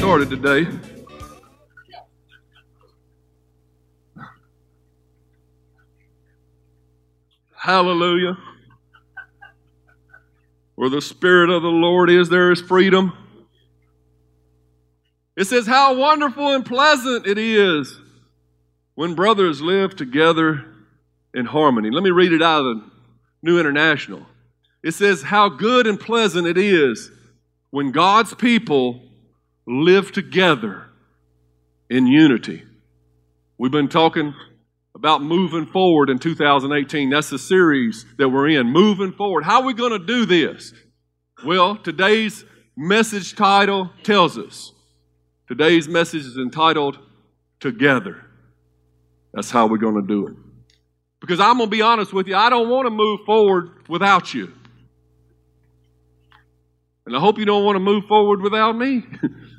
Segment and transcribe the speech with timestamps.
[0.00, 0.66] Started today,
[7.54, 8.38] hallelujah.
[10.76, 13.12] Where the Spirit of the Lord is, there is freedom.
[15.36, 18.00] It says, How wonderful and pleasant it is
[18.94, 20.64] when brothers live together
[21.34, 21.90] in harmony.
[21.90, 22.90] Let me read it out of the
[23.42, 24.24] New International.
[24.82, 27.10] It says, How good and pleasant it is
[27.68, 29.09] when God's people
[29.66, 30.86] live together
[31.88, 32.64] in unity.
[33.58, 34.34] We've been talking
[34.94, 37.10] about moving forward in 2018.
[37.10, 38.68] That's the series that we're in.
[38.68, 39.44] Moving forward.
[39.44, 40.72] How are we going to do this?
[41.44, 42.44] Well, today's
[42.76, 44.72] message title tells us.
[45.48, 46.98] Today's message is entitled
[47.60, 48.24] Together.
[49.34, 50.34] That's how we're going to do it.
[51.20, 54.32] Because I'm going to be honest with you, I don't want to move forward without
[54.32, 54.52] you.
[57.04, 59.04] And I hope you don't want to move forward without me.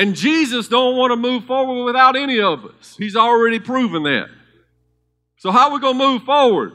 [0.00, 2.96] and Jesus don't want to move forward without any of us.
[2.96, 4.28] He's already proven that.
[5.36, 6.72] So how are we going to move forward?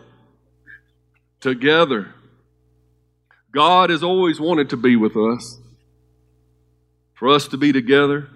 [1.40, 2.14] Together.
[3.52, 5.58] God has always wanted to be with us.
[7.16, 8.30] For us to be together.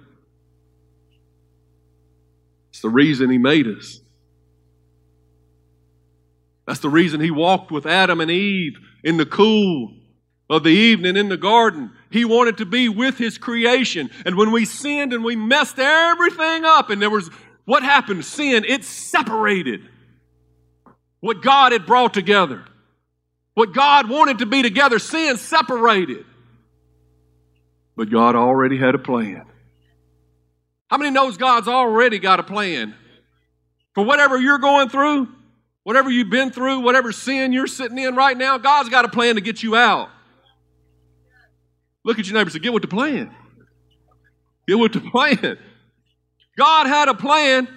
[2.70, 4.00] It's the reason He made us.
[6.66, 9.94] That's the reason He walked with Adam and Eve in the cool
[10.50, 11.92] of the evening in the garden.
[12.10, 14.10] He wanted to be with His creation.
[14.26, 17.30] And when we sinned and we messed everything up, and there was
[17.66, 18.26] what happened?
[18.26, 19.82] Sin, it separated
[21.20, 22.66] what God had brought together.
[23.54, 26.26] What God wanted to be together, sin separated.
[27.96, 29.46] But God already had a plan.
[30.90, 32.96] How many knows God's already got a plan?
[33.94, 35.28] For whatever you're going through,
[35.84, 39.36] whatever you've been through, whatever sin you're sitting in right now, God's got a plan
[39.36, 40.10] to get you out.
[42.10, 43.30] Look at your neighbor and say, get with the plan.
[44.68, 45.60] Get with the plan.
[46.58, 47.68] God had a plan,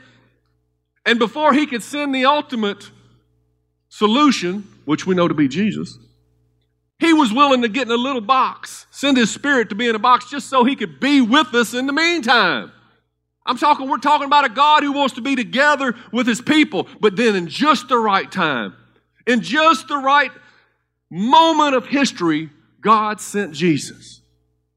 [1.05, 2.89] and before he could send the ultimate
[3.91, 5.99] solution, which we know to be Jesus,
[6.99, 9.95] he was willing to get in a little box, send his spirit to be in
[9.95, 12.73] a box just so he could be with us in the meantime.
[13.45, 16.89] I'm talking, we're talking about a God who wants to be together with his people,
[17.01, 18.73] but then in just the right time,
[19.27, 20.33] in just the right
[21.11, 22.49] moment of history,
[22.81, 24.22] God sent Jesus.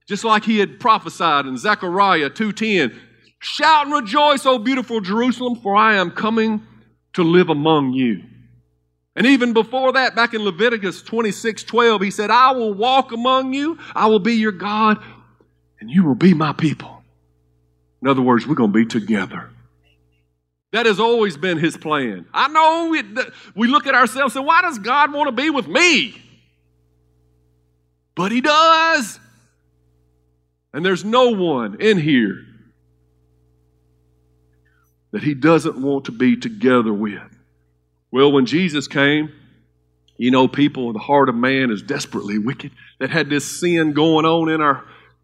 [0.08, 2.96] Just like he had prophesied in Zechariah 2:10,
[3.40, 6.62] shout and rejoice, O beautiful Jerusalem, for I am coming
[7.14, 8.24] to live among you.
[9.16, 13.54] And even before that, back in Leviticus 26 12, he said, I will walk among
[13.54, 15.02] you, I will be your God,
[15.80, 17.02] and you will be my people.
[18.02, 19.50] In other words, we're going to be together.
[20.72, 22.26] That has always been his plan.
[22.34, 23.02] I know we,
[23.56, 26.22] we look at ourselves and say, why does God want to be with me?
[28.14, 29.20] But he does.
[30.76, 32.46] And there's no one in here
[35.12, 37.22] that he doesn't want to be together with.
[38.12, 39.32] Well, when Jesus came,
[40.18, 42.72] you know, people, the heart of man is desperately wicked.
[43.00, 44.84] That had this sin going on in our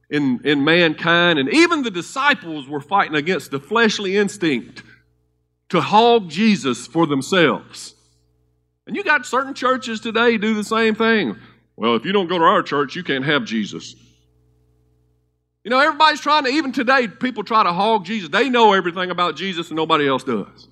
[0.10, 4.84] in, in mankind, and even the disciples were fighting against the fleshly instinct
[5.68, 7.94] to hog Jesus for themselves.
[8.88, 11.36] And you got certain churches today do the same thing.
[11.76, 13.96] Well, if you don't go to our church, you can't have Jesus.
[15.64, 18.30] You know, everybody's trying to, even today, people try to hog Jesus.
[18.30, 20.68] They know everything about Jesus and nobody else does.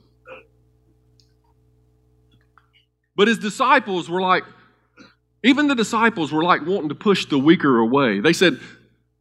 [3.16, 4.44] But his disciples were like,
[5.44, 8.20] even the disciples were like wanting to push the weaker away.
[8.20, 8.60] They said,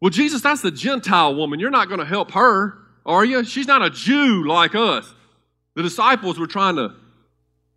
[0.00, 1.60] Well, Jesus, that's the Gentile woman.
[1.60, 3.44] You're not going to help her, are you?
[3.44, 5.12] She's not a Jew like us.
[5.74, 6.94] The disciples were trying to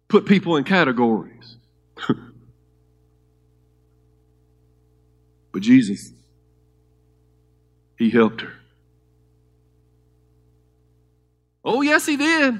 [0.07, 1.57] put people in categories.
[5.51, 6.11] but Jesus,
[8.01, 8.51] He helped her.
[11.63, 12.59] Oh, yes, He did.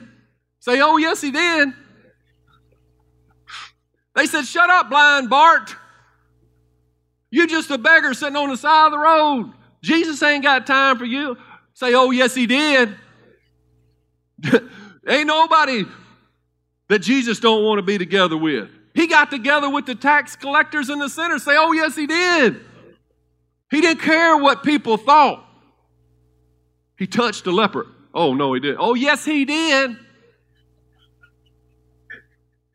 [0.60, 1.70] Say, Oh, yes, He did.
[4.16, 5.76] They said, Shut up, blind Bart.
[7.32, 9.52] You just a beggar sitting on the side of the road.
[9.82, 11.36] Jesus ain't got time for you.
[11.74, 12.96] Say, Oh, yes, he did.
[15.08, 15.86] ain't nobody
[16.88, 18.70] that Jesus don't want to be together with.
[18.94, 21.42] He got together with the tax collectors and the sinners.
[21.42, 22.62] Say, oh, yes, he did.
[23.72, 25.48] He didn't care what people thought.
[26.98, 27.88] He touched a leper.
[28.14, 28.78] Oh, no, he didn't.
[28.80, 29.98] Oh, yes, he did.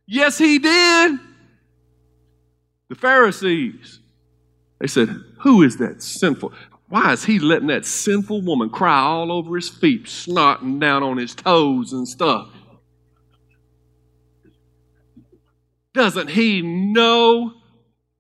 [0.07, 1.19] Yes, he did.
[2.89, 4.01] The Pharisees,
[4.79, 5.09] they said,
[5.41, 6.53] Who is that sinful?
[6.89, 11.19] Why is he letting that sinful woman cry all over his feet, snotting down on
[11.19, 12.49] his toes and stuff?
[15.93, 17.55] Doesn't he know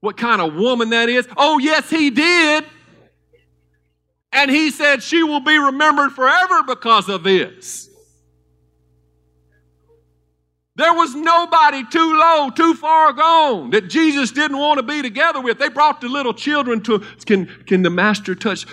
[0.00, 1.26] what kind of woman that is?
[1.36, 2.64] Oh, yes, he did.
[4.32, 7.88] And he said she will be remembered forever because of this.
[10.76, 15.40] There was nobody too low, too far gone that Jesus didn't want to be together
[15.40, 15.58] with.
[15.58, 18.66] They brought the little children to, can, can the master touch?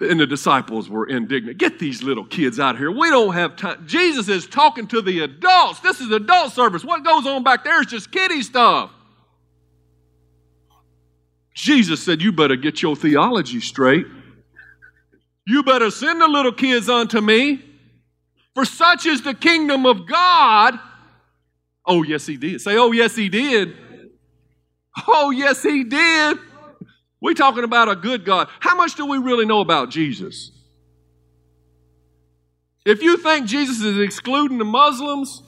[0.00, 1.58] And the disciples were indignant.
[1.58, 2.90] Get these little kids out here.
[2.90, 3.86] We don't have time.
[3.86, 5.78] Jesus is talking to the adults.
[5.78, 6.84] This is adult service.
[6.84, 8.90] What goes on back there is just kiddie stuff.
[11.54, 14.06] Jesus said, You better get your theology straight.
[15.46, 17.62] You better send the little kids unto me,
[18.54, 20.78] for such is the kingdom of God.
[21.86, 22.60] Oh, yes, he did.
[22.60, 23.76] Say, oh, yes, he did.
[25.06, 26.38] Oh, yes, he did.
[27.20, 28.48] We're talking about a good God.
[28.60, 30.50] How much do we really know about Jesus?
[32.86, 35.42] If you think Jesus is excluding the Muslims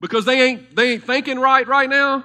[0.00, 2.24] because they ain't, they ain't thinking right right now,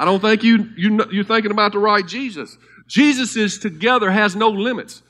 [0.00, 2.56] I don't think you, you, you're thinking about the right Jesus.
[2.86, 5.02] Jesus is together, has no limits.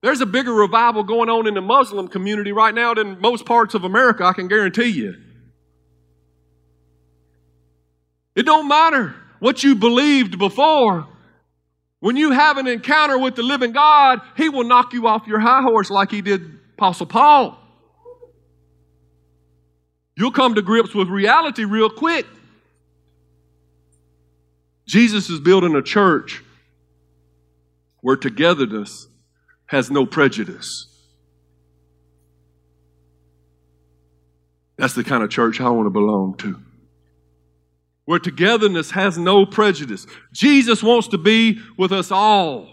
[0.00, 3.74] There's a bigger revival going on in the Muslim community right now than most parts
[3.74, 5.16] of America, I can guarantee you.
[8.34, 11.06] It don't matter what you believed before.
[12.00, 15.40] When you have an encounter with the living God, He will knock you off your
[15.40, 17.58] high horse like He did Apostle Paul.
[20.16, 22.24] You'll come to grips with reality real quick.
[24.88, 26.42] Jesus is building a church
[28.00, 29.06] where togetherness
[29.66, 30.86] has no prejudice.
[34.78, 36.58] That's the kind of church I want to belong to.
[38.06, 40.06] Where togetherness has no prejudice.
[40.32, 42.68] Jesus wants to be with us all.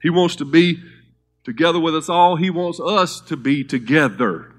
[0.00, 0.80] He wants to be
[1.42, 2.36] together with us all.
[2.36, 4.52] He wants us to be together.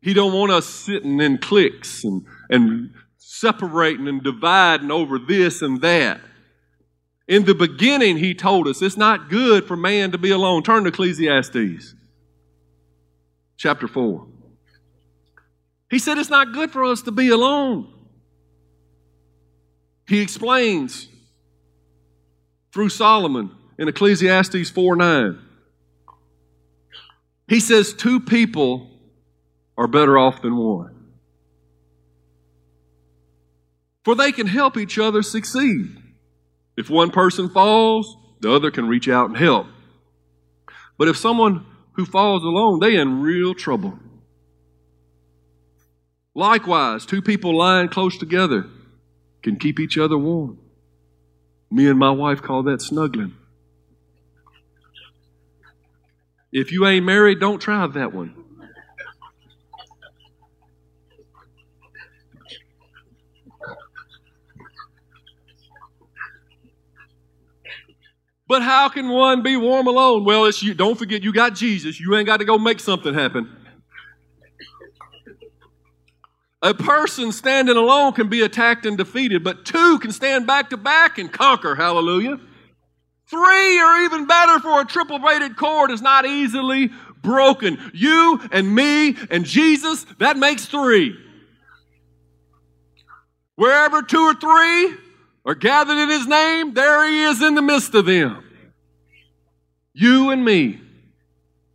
[0.00, 2.90] He don't want us sitting in cliques and, and
[3.40, 6.20] separating and dividing over this and that.
[7.28, 10.62] In the beginning, he told us it's not good for man to be alone.
[10.62, 11.94] Turn to Ecclesiastes
[13.56, 14.26] chapter 4.
[15.90, 17.92] He said it's not good for us to be alone.
[20.08, 21.08] He explains
[22.72, 25.38] through Solomon in Ecclesiastes 4 9.
[27.48, 28.90] He says two people
[29.76, 30.95] are better off than one.
[34.06, 35.88] For they can help each other succeed.
[36.76, 39.66] If one person falls, the other can reach out and help.
[40.96, 43.98] But if someone who falls alone, they in real trouble.
[46.36, 48.66] Likewise, two people lying close together
[49.42, 50.56] can keep each other warm.
[51.68, 53.34] Me and my wife call that snuggling.
[56.52, 58.45] If you ain't married, don't try that one.
[68.48, 70.24] But how can one be warm alone?
[70.24, 70.74] Well, it's you.
[70.74, 71.98] Don't forget, you got Jesus.
[71.98, 73.50] You ain't got to go make something happen.
[76.62, 80.76] A person standing alone can be attacked and defeated, but two can stand back to
[80.76, 81.74] back and conquer.
[81.74, 82.40] Hallelujah.
[83.28, 86.90] Three or even better for a triple braided cord is not easily
[87.22, 87.78] broken.
[87.92, 91.16] You and me and Jesus, that makes three.
[93.56, 94.94] Wherever two or three
[95.46, 98.42] are gathered in his name, there he is in the midst of them.
[99.94, 100.80] You and me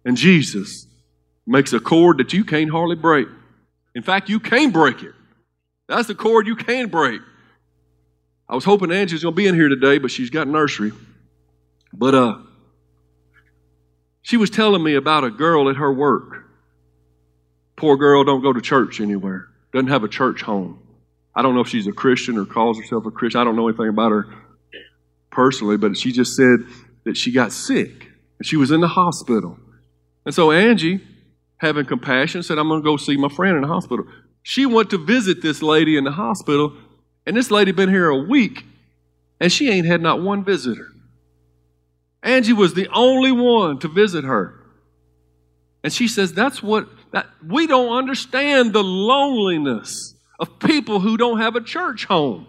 [0.05, 0.85] and Jesus
[1.47, 3.27] makes a cord that you can't hardly break.
[3.95, 5.13] In fact, you can't break it.
[5.87, 7.21] That's the cord you can break.
[8.47, 10.91] I was hoping Angie's going to be in here today, but she's got nursery.
[11.93, 12.37] But uh,
[14.21, 16.45] she was telling me about a girl at her work.
[17.77, 19.47] Poor girl don't go to church anywhere.
[19.73, 20.80] Doesn't have a church home.
[21.35, 23.41] I don't know if she's a Christian or calls herself a Christian.
[23.41, 24.27] I don't know anything about her
[25.31, 26.59] personally, but she just said
[27.05, 28.07] that she got sick
[28.37, 29.57] and she was in the hospital.
[30.25, 30.99] And so Angie,
[31.57, 34.05] having compassion, said, I'm going to go see my friend in the hospital.
[34.43, 36.75] She went to visit this lady in the hospital,
[37.25, 38.65] and this lady been here a week,
[39.39, 40.87] and she ain't had not one visitor.
[42.23, 44.55] Angie was the only one to visit her.
[45.83, 50.10] And she says, That's what that we don't understand the loneliness
[50.41, 52.47] of people who don't have a church home.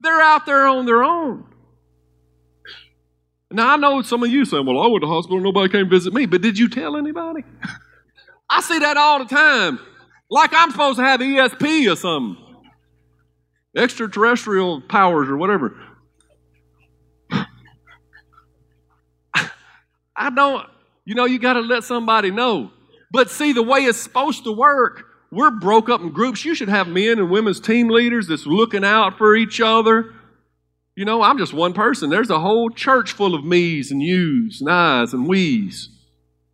[0.00, 1.44] They're out there on their own.
[3.52, 6.12] Now, I know some of you saying, well, I went to hospital, nobody came visit
[6.12, 7.44] me, but did you tell anybody?
[8.50, 9.78] I see that all the time.
[10.28, 12.42] Like I'm supposed to have ESP or something.
[13.76, 15.80] Extraterrestrial powers or whatever.
[20.16, 20.66] I don't,
[21.04, 22.70] you know, you got to let somebody know.
[23.12, 26.44] But see, the way it's supposed to work, we're broke up in groups.
[26.44, 30.12] You should have men and women's team leaders that's looking out for each other.
[30.94, 32.10] You know, I'm just one person.
[32.10, 35.88] There's a whole church full of me's and you's and I's and we's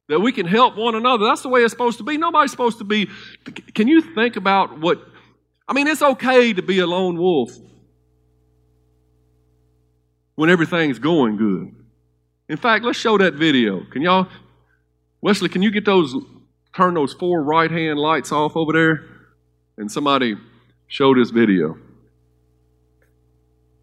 [0.09, 1.25] that we can help one another.
[1.27, 2.17] That's the way it's supposed to be.
[2.17, 3.09] Nobody's supposed to be.
[3.75, 5.03] Can you think about what?
[5.67, 7.51] I mean, it's okay to be a lone wolf
[10.37, 11.75] when everything's going good.
[12.49, 13.83] In fact, let's show that video.
[13.91, 14.29] Can y'all,
[15.21, 16.15] Wesley, can you get those,
[16.79, 19.05] turn those four right hand lights off over there?
[19.77, 20.37] And somebody
[20.87, 21.77] show this video.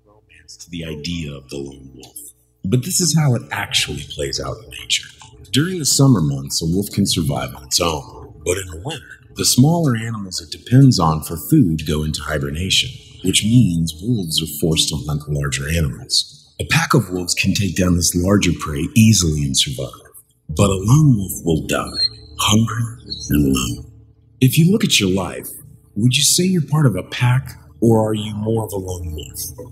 [0.06, 2.18] Romance to the idea of the lone wolf.
[2.64, 5.08] But this is how it actually plays out in nature.
[5.52, 8.42] During the summer months, a wolf can survive on its own.
[8.46, 12.92] But in the winter, the smaller animals it depends on for food go into hibernation,
[13.26, 16.54] which means wolves are forced to hunt larger animals.
[16.62, 19.90] A pack of wolves can take down this larger prey easily and survive,
[20.48, 22.05] but a lone wolf will die,
[22.40, 23.92] hungry and alone.
[24.42, 25.50] If you look at your life,
[25.96, 29.16] would you say you're part of a pack or are you more of a lone
[29.16, 29.72] wolf?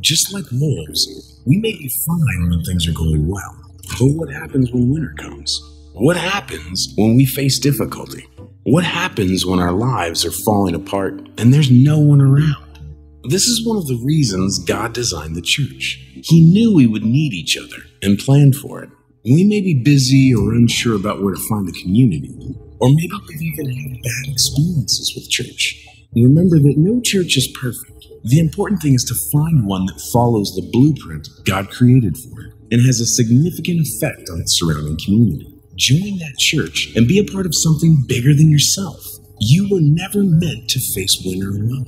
[0.00, 3.56] Just like wolves, we may be fine when things are going well,
[3.98, 5.60] but what happens when winter comes?
[5.94, 8.26] What happens when we face difficulty?
[8.64, 12.78] What happens when our lives are falling apart and there's no one around?
[13.24, 16.02] This is one of the reasons God designed the church.
[16.24, 18.90] He knew we would need each other and planned for it.
[19.24, 22.36] We may be busy or unsure about where to find a community,
[22.78, 25.82] or maybe we've even had bad experiences with church.
[26.14, 28.04] Remember that no church is perfect.
[28.24, 32.52] The important thing is to find one that follows the blueprint God created for it
[32.70, 35.58] and has a significant effect on its surrounding community.
[35.76, 39.02] Join that church and be a part of something bigger than yourself.
[39.40, 41.86] You were never meant to face winter alone.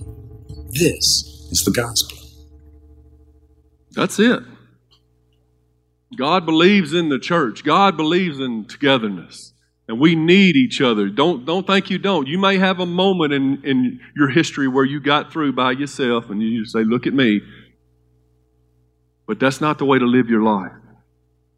[0.73, 2.17] This is the gospel.
[3.93, 4.43] That's it.
[6.15, 7.65] God believes in the church.
[7.65, 9.53] God believes in togetherness.
[9.89, 11.09] And we need each other.
[11.09, 12.27] Don't, don't think you don't.
[12.27, 16.29] You may have a moment in, in your history where you got through by yourself
[16.29, 17.41] and you say, Look at me.
[19.27, 20.73] But that's not the way to live your life.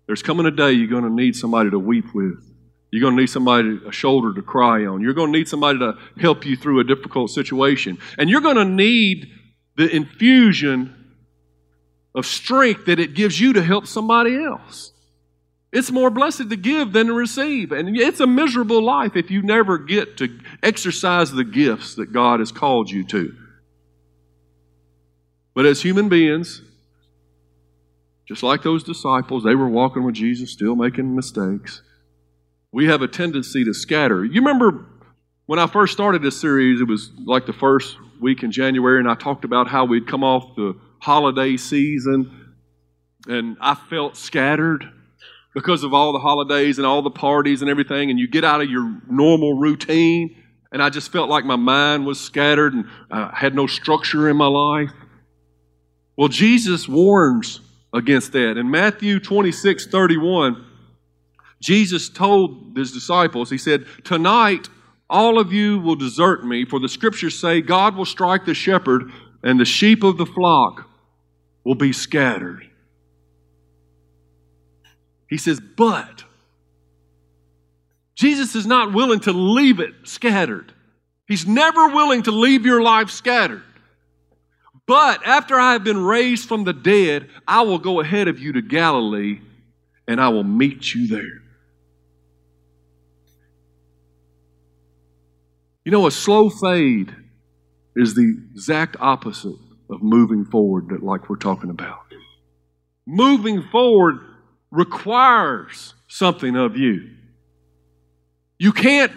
[0.07, 2.43] There's coming a day you're going to need somebody to weep with.
[2.90, 5.02] You're going to need somebody, a shoulder to cry on.
[5.02, 7.99] You're going to need somebody to help you through a difficult situation.
[8.17, 9.31] And you're going to need
[9.76, 10.98] the infusion
[12.19, 14.93] of strength that it gives you to help somebody else.
[15.73, 17.71] It's more blessed to give than to receive.
[17.71, 22.41] And it's a miserable life if you never get to exercise the gifts that God
[22.41, 23.37] has called you to.
[25.55, 26.61] But as human beings,
[28.27, 31.83] just like those disciples, they were walking with Jesus, still making mistakes.
[32.73, 34.25] We have a tendency to scatter.
[34.25, 34.87] You remember
[35.47, 39.09] when I first started this series, it was like the first week in January, and
[39.09, 42.55] I talked about how we'd come off the holiday season,
[43.26, 44.85] and I felt scattered
[45.55, 48.61] because of all the holidays and all the parties and everything, and you get out
[48.61, 50.37] of your normal routine,
[50.71, 54.37] and I just felt like my mind was scattered and I had no structure in
[54.37, 54.90] my life.
[56.17, 57.61] Well, Jesus warns
[57.93, 58.57] against that.
[58.57, 60.64] In Matthew 26 31,
[61.61, 64.69] Jesus told his disciples, He said, Tonight
[65.11, 69.11] all of you will desert me, for the scriptures say, God will strike the shepherd,
[69.43, 70.88] and the sheep of the flock
[71.65, 72.69] will be scattered.
[75.29, 76.25] He says, But
[78.15, 80.73] Jesus is not willing to leave it scattered.
[81.27, 83.62] He's never willing to leave your life scattered.
[84.87, 88.53] But after I have been raised from the dead, I will go ahead of you
[88.55, 89.41] to Galilee
[90.09, 91.43] and I will meet you there.
[95.85, 97.15] You know, a slow fade
[97.95, 99.57] is the exact opposite
[99.90, 102.00] of moving forward, that like we're talking about.
[103.07, 104.18] Moving forward
[104.71, 107.11] requires something of you.
[108.59, 109.12] You can't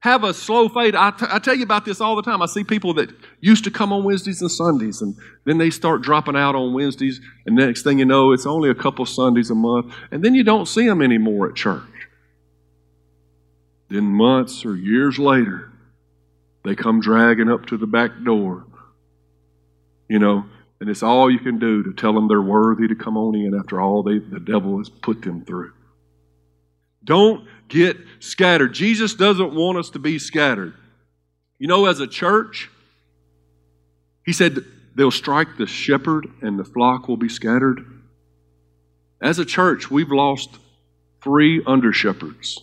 [0.00, 0.94] have a slow fade.
[0.94, 2.40] I, t- I tell you about this all the time.
[2.40, 6.02] I see people that used to come on Wednesdays and Sundays, and then they start
[6.02, 9.54] dropping out on Wednesdays, and next thing you know, it's only a couple Sundays a
[9.54, 11.82] month, and then you don't see them anymore at church.
[13.88, 15.72] Then months or years later,
[16.64, 18.64] they come dragging up to the back door,
[20.08, 20.44] you know,
[20.80, 23.54] and it's all you can do to tell them they're worthy to come on in
[23.54, 25.72] after all they, the devil has put them through.
[27.04, 28.74] Don't get scattered.
[28.74, 30.74] Jesus doesn't want us to be scattered.
[31.58, 32.70] You know, as a church,
[34.26, 34.58] He said
[34.96, 37.80] they'll strike the shepherd and the flock will be scattered.
[39.22, 40.58] As a church, we've lost
[41.22, 42.60] three under shepherds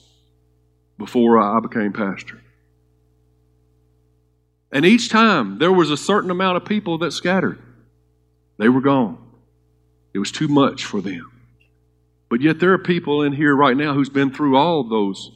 [0.97, 2.41] before I became pastor.
[4.74, 7.60] And each time there was a certain amount of people that scattered.
[8.58, 9.20] They were gone.
[10.13, 11.32] It was too much for them.
[12.27, 15.32] But yet there are people in here right now who's been through all those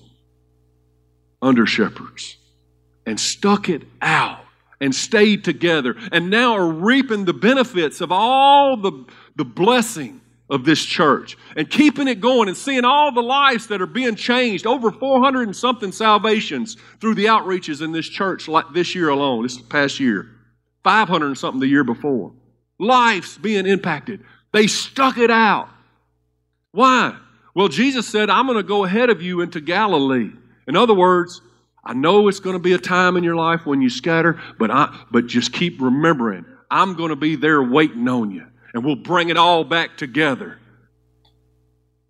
[1.39, 2.37] under shepherds
[3.05, 4.39] and stuck it out
[4.81, 10.63] and stayed together and now are reaping the benefits of all the, the blessing of
[10.63, 14.65] this church and keeping it going and seeing all the lives that are being changed
[14.65, 19.43] over 400 and something salvations through the outreaches in this church like this year alone
[19.43, 20.29] this past year.
[20.83, 22.31] 500 and something the year before.
[22.79, 24.23] Lives being impacted.
[24.53, 25.67] They stuck it out.
[26.71, 27.17] Why?
[27.53, 30.29] Well jesus said i'm going to go ahead of you into galilee.
[30.67, 31.41] In other words
[31.83, 34.69] i know it's going to be a time in your life when you scatter but
[34.69, 38.45] i but just keep remembering i'm going to be there waiting on you
[38.77, 40.59] and we'll bring it all back together.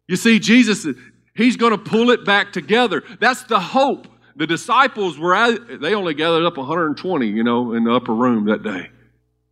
[0.05, 0.85] You see, Jesus,
[1.33, 3.03] He's going to pull it back together.
[3.21, 4.05] That's the hope.
[4.35, 8.47] The disciples were, at, they only gathered up 120, you know, in the upper room
[8.47, 8.89] that day.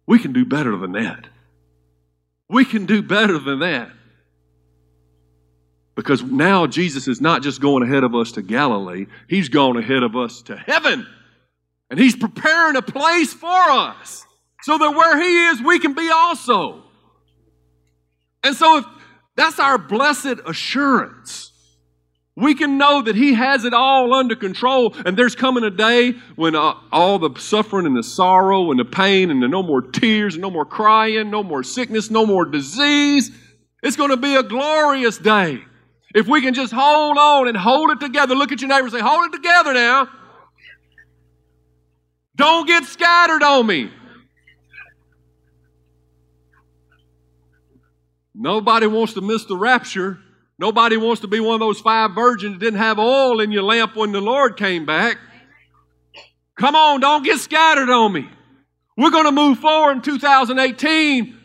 [0.05, 1.25] We can do better than that.
[2.49, 3.91] We can do better than that.
[5.95, 10.03] Because now Jesus is not just going ahead of us to Galilee, He's gone ahead
[10.03, 11.07] of us to heaven.
[11.89, 14.25] And He's preparing a place for us
[14.63, 16.81] so that where He is, we can be also.
[18.45, 18.85] And so, if
[19.35, 21.51] that's our blessed assurance,
[22.35, 24.93] we can know that He has it all under control.
[25.03, 28.85] And there's coming a day when uh, all the suffering and the sorrow and the
[28.85, 32.45] pain and the no more tears and no more crying, no more sickness, no more
[32.45, 33.31] disease.
[33.81, 35.63] It's going to be a glorious day.
[36.13, 38.93] If we can just hold on and hold it together, look at your neighbor and
[38.93, 40.07] say, Hold it together now.
[42.35, 43.89] Don't get scattered on me.
[48.37, 50.19] Nobody wants to miss the rapture.
[50.59, 53.63] Nobody wants to be one of those five virgins that didn't have oil in your
[53.63, 55.17] lamp when the Lord came back.
[56.57, 58.29] Come on, don't get scattered on me.
[58.97, 61.37] We're going to move forward in 2018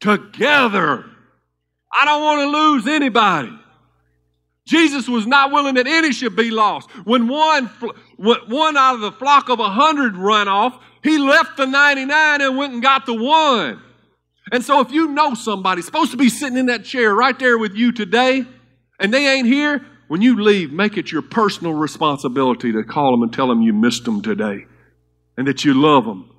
[0.00, 1.04] together.
[1.92, 3.58] I don't want to lose anybody.
[4.66, 6.90] Jesus was not willing that any should be lost.
[7.06, 7.66] When one,
[8.18, 12.56] one out of the flock of a hundred run off, he left the 99 and
[12.56, 13.82] went and got the one.
[14.52, 17.58] And so if you know somebody supposed to be sitting in that chair right there
[17.58, 18.44] with you today
[18.98, 23.22] and they ain't here, when you leave, make it your personal responsibility to call them
[23.22, 24.64] and tell them you missed them today
[25.36, 26.30] and that you love them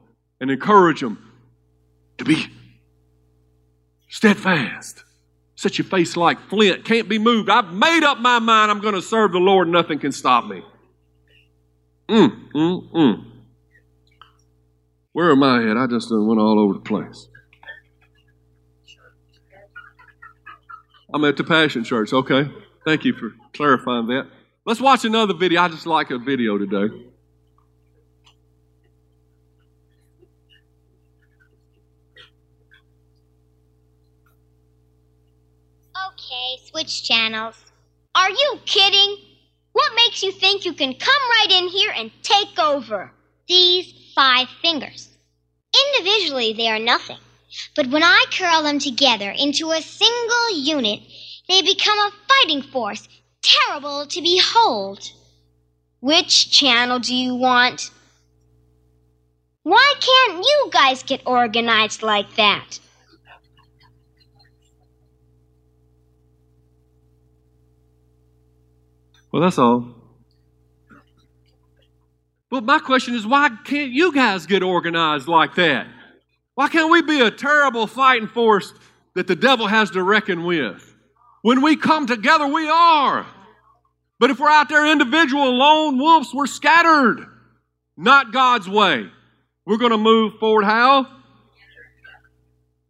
[0.41, 1.31] and encourage them
[2.17, 2.47] to be
[4.07, 5.03] steadfast.
[5.55, 7.49] Set your face like flint, can't be moved.
[7.49, 10.63] I've made up my mind I'm going to serve the Lord, nothing can stop me.
[12.07, 13.25] Mm, mm, mm.
[15.11, 15.77] Where am I at?
[15.77, 17.27] I just went all over the place.
[21.13, 22.13] I'm at the Passion Church.
[22.13, 22.49] Okay.
[22.85, 24.27] Thank you for clarifying that.
[24.65, 25.61] Let's watch another video.
[25.61, 26.93] I just like a video today.
[36.07, 37.55] Okay, switch channels.
[38.15, 39.17] Are you kidding?
[39.71, 43.11] What makes you think you can come right in here and take over?
[43.47, 45.09] These five fingers.
[45.97, 47.17] Individually, they are nothing.
[47.75, 51.01] But when I curl them together into a single unit,
[51.47, 53.07] they become a fighting force,
[53.41, 55.11] terrible to behold.
[55.99, 57.91] Which channel do you want?
[59.63, 62.79] Why can't you guys get organized like that?
[69.31, 69.95] Well, that's all.
[72.49, 75.87] But my question is why can't you guys get organized like that?
[76.59, 78.73] Why can't we be a terrible fighting force
[79.13, 80.93] that the devil has to reckon with?
[81.41, 83.25] When we come together, we are.
[84.19, 87.25] But if we're out there individual lone wolves, we're scattered.
[87.95, 89.09] Not God's way.
[89.65, 91.07] We're going to move forward how?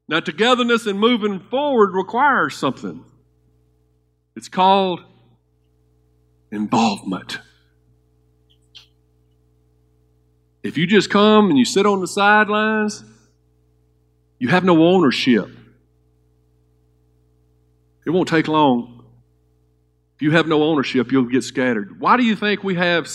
[0.08, 3.05] Now, togetherness and moving forward requires something.
[4.36, 5.03] It's called
[6.51, 7.38] involvement.
[10.63, 13.03] If you just come and you sit on the sidelines,
[14.39, 15.49] you have no ownership.
[18.06, 19.06] It won't take long.
[20.15, 21.99] If you have no ownership, you'll get scattered.
[21.99, 23.10] Why do you think we have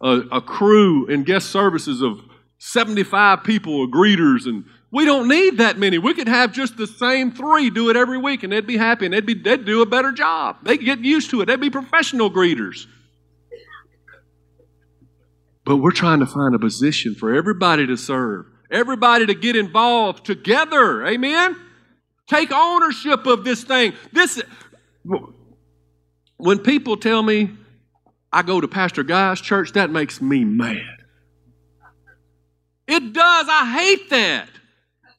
[0.00, 2.20] a, a crew and guest services of
[2.58, 5.98] 75 people, greeters and We don't need that many.
[5.98, 9.06] We could have just the same three do it every week and they'd be happy
[9.06, 10.56] and they'd, be, they'd do a better job.
[10.62, 11.46] They'd get used to it.
[11.46, 12.86] They'd be professional greeters.
[15.64, 20.24] But we're trying to find a position for everybody to serve, everybody to get involved
[20.24, 21.06] together.
[21.06, 21.56] Amen?
[22.26, 23.92] Take ownership of this thing.
[24.12, 24.40] This,
[26.36, 27.50] when people tell me
[28.32, 30.98] I go to Pastor Guy's church, that makes me mad.
[32.86, 33.46] It does.
[33.48, 34.48] I hate that.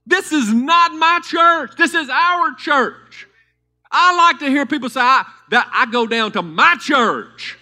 [0.06, 1.76] This is not my church.
[1.78, 3.28] This is our church.
[3.92, 7.58] I like to hear people say I, that I go down to my church.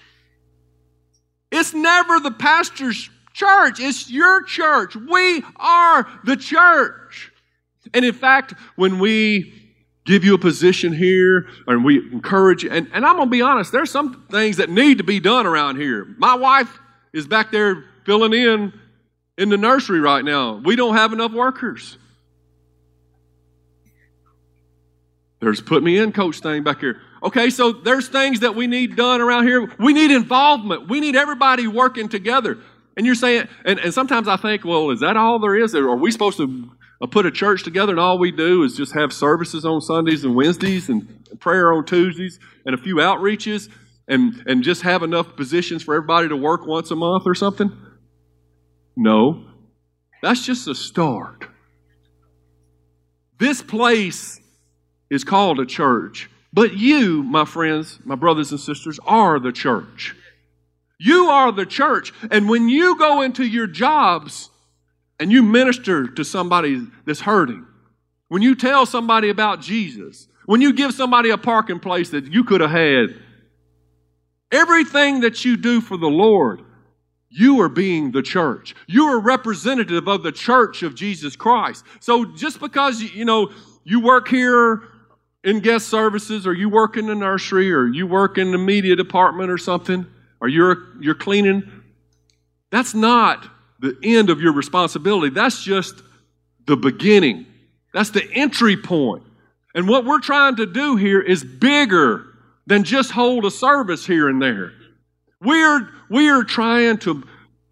[1.51, 4.95] It's never the pastor's church, it's your church.
[4.95, 7.31] We are the church.
[7.93, 9.53] And in fact, when we
[10.05, 13.41] give you a position here and we encourage you, and, and I'm going to be
[13.41, 16.05] honest, there's some things that need to be done around here.
[16.17, 16.79] My wife
[17.13, 18.73] is back there filling in
[19.37, 20.61] in the nursery right now.
[20.63, 21.97] We don't have enough workers.
[25.39, 26.99] There's put me in coach thing back here.
[27.23, 29.71] Okay, so there's things that we need done around here.
[29.79, 30.89] We need involvement.
[30.89, 32.57] We need everybody working together.
[32.99, 35.73] And you're saying, and, and sometimes I think, well, is that all there is?
[35.73, 38.93] Are we supposed to uh, put a church together and all we do is just
[38.93, 41.07] have services on Sundays and Wednesdays and
[41.39, 43.69] prayer on Tuesdays and a few outreaches
[44.09, 47.71] and, and just have enough positions for everybody to work once a month or something?
[48.97, 49.45] No.
[50.21, 51.47] That's just a start.
[53.37, 54.41] This place
[55.09, 56.29] is called a church.
[56.51, 60.17] But you, my friends, my brothers and sisters, are the church.
[60.99, 62.13] You are the church.
[62.29, 64.49] And when you go into your jobs
[65.19, 67.65] and you minister to somebody that's hurting,
[68.27, 72.43] when you tell somebody about Jesus, when you give somebody a parking place that you
[72.43, 73.15] could have had,
[74.51, 76.61] everything that you do for the Lord,
[77.29, 78.75] you are being the church.
[78.87, 81.85] You are representative of the church of Jesus Christ.
[82.01, 83.51] So just because, you know,
[83.83, 84.83] you work here
[85.43, 88.95] in guest services or you work in the nursery or you work in the media
[88.95, 90.05] department or something
[90.41, 91.69] or you're, you're cleaning,
[92.69, 93.47] that's not
[93.79, 95.33] the end of your responsibility.
[95.33, 96.01] That's just
[96.65, 97.45] the beginning.
[97.93, 99.23] That's the entry point.
[99.73, 102.25] And what we're trying to do here is bigger
[102.67, 104.73] than just hold a service here and there.
[105.41, 107.23] We're, we are trying to,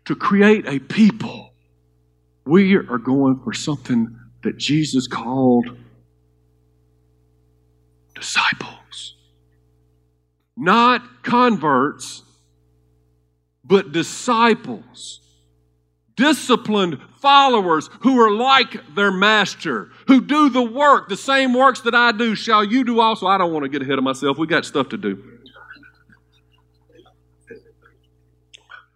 [0.05, 1.53] to create a people.
[2.45, 5.77] We are going for something that Jesus called
[8.15, 9.15] disciples.
[10.55, 12.23] Not converts,
[13.67, 15.21] but disciples.
[16.15, 21.93] Disciplined followers who are like their master, who do the work, the same works that
[21.93, 23.27] I do, shall you do also.
[23.27, 24.37] I don't want to get ahead of myself.
[24.37, 25.37] We got stuff to do.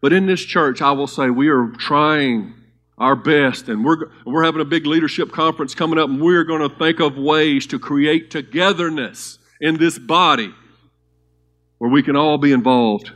[0.01, 2.55] But in this church, I will say we are trying
[2.97, 3.69] our best.
[3.69, 6.99] And we're, we're having a big leadership conference coming up, and we're going to think
[6.99, 10.53] of ways to create togetherness in this body
[11.77, 13.11] where we can all be involved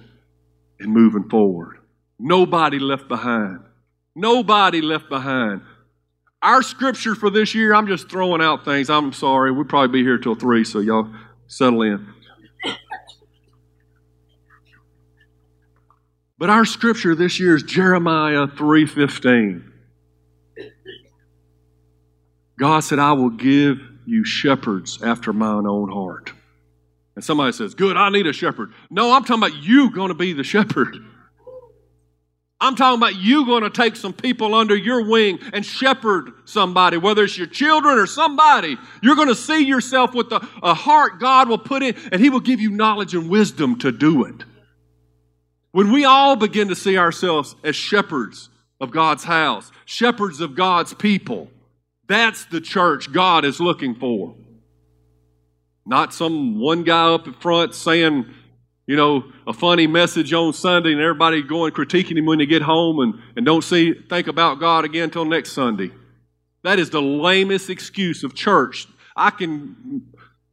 [0.80, 1.78] in moving forward.
[2.20, 3.60] Nobody left behind.
[4.16, 5.62] Nobody left behind.
[6.42, 8.90] Our scripture for this year, I'm just throwing out things.
[8.90, 9.52] I'm sorry.
[9.52, 11.10] We'll probably be here till 3, so y'all
[11.48, 12.08] settle in.
[16.38, 19.72] But our scripture this year is Jeremiah 3:15.
[22.60, 26.32] God said, I will give you shepherds after mine own heart.
[27.16, 28.74] And somebody says, Good, I need a shepherd.
[28.90, 30.98] No, I'm talking about you going to be the shepherd.
[32.60, 36.98] I'm talking about you going to take some people under your wing and shepherd somebody,
[36.98, 38.78] whether it's your children or somebody.
[39.02, 42.30] You're going to see yourself with the, a heart God will put in, and He
[42.30, 44.44] will give you knowledge and wisdom to do it.
[45.72, 48.50] When we all begin to see ourselves as shepherds
[48.80, 51.50] of God's house, shepherds of God's people,
[52.08, 54.36] that's the church God is looking for.
[55.86, 58.26] Not some one guy up in front saying,
[58.88, 62.62] you know, a funny message on Sunday and everybody going critiquing him when they get
[62.62, 65.92] home and, and don't see think about God again until next Sunday.
[66.64, 68.88] That is the lamest excuse of church.
[69.16, 70.08] I can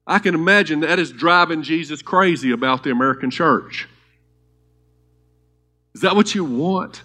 [0.06, 3.88] I can imagine that is driving Jesus crazy about the American church.
[5.94, 7.02] Is that what you want?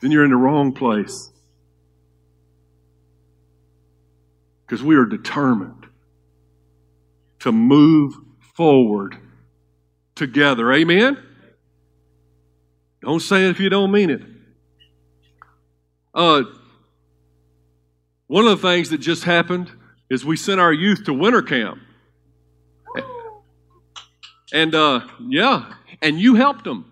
[0.00, 1.30] Then you're in the wrong place.
[4.66, 5.77] Because we are determined
[7.40, 8.14] to move
[8.54, 9.16] forward
[10.14, 10.72] together.
[10.72, 11.18] Amen?
[13.00, 14.22] Don't say it if you don't mean it.
[16.14, 16.42] Uh,
[18.26, 19.70] one of the things that just happened
[20.10, 21.78] is we sent our youth to winter camp.
[24.52, 26.90] And uh, yeah, and you helped them.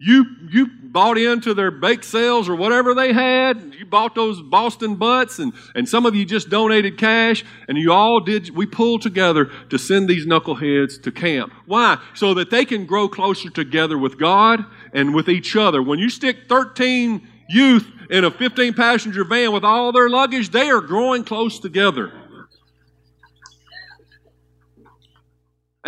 [0.00, 3.74] You, you bought into their bake sales or whatever they had.
[3.76, 7.92] You bought those Boston butts, and, and some of you just donated cash, and you
[7.92, 8.50] all did.
[8.50, 11.52] We pulled together to send these knuckleheads to camp.
[11.66, 11.98] Why?
[12.14, 15.82] So that they can grow closer together with God and with each other.
[15.82, 20.70] When you stick 13 youth in a 15 passenger van with all their luggage, they
[20.70, 22.12] are growing close together.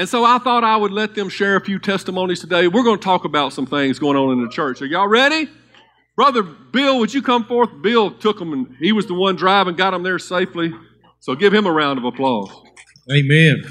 [0.00, 2.68] And so I thought I would let them share a few testimonies today.
[2.68, 4.80] We're going to talk about some things going on in the church.
[4.80, 5.46] Are y'all ready?
[6.16, 7.68] Brother Bill, would you come forth?
[7.82, 10.72] Bill took them and he was the one driving, got them there safely.
[11.18, 12.48] So give him a round of applause.
[13.12, 13.62] Amen.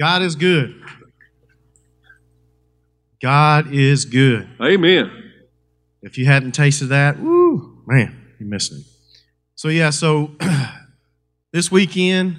[0.00, 0.74] God is good.
[3.20, 4.48] God is good.
[4.58, 5.12] Amen.
[6.00, 8.86] If you hadn't tasted that, woo, man, you're missing it.
[9.54, 10.30] So, yeah, so
[11.52, 12.38] this weekend,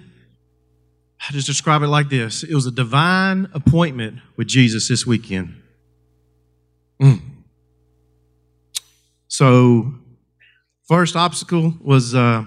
[1.27, 5.61] I just describe it like this it was a divine appointment with Jesus this weekend.
[7.01, 7.21] Mm.
[9.27, 9.93] So,
[10.87, 12.45] first obstacle was uh,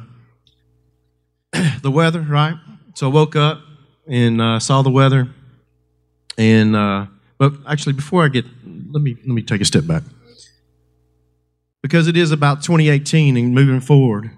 [1.82, 2.56] the weather, right?
[2.94, 3.60] So I woke up
[4.06, 5.28] and uh, saw the weather,
[6.38, 7.06] and uh,
[7.38, 8.44] but actually, before I get,
[8.90, 10.02] let me let me take a step back
[11.82, 14.30] because it is about 2018 and moving forward.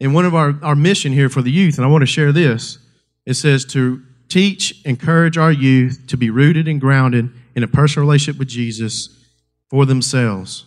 [0.00, 2.32] And one of our, our mission here for the youth, and I want to share
[2.32, 2.78] this,
[3.26, 8.06] it says to teach, encourage our youth to be rooted and grounded in a personal
[8.06, 9.08] relationship with Jesus
[9.68, 10.64] for themselves.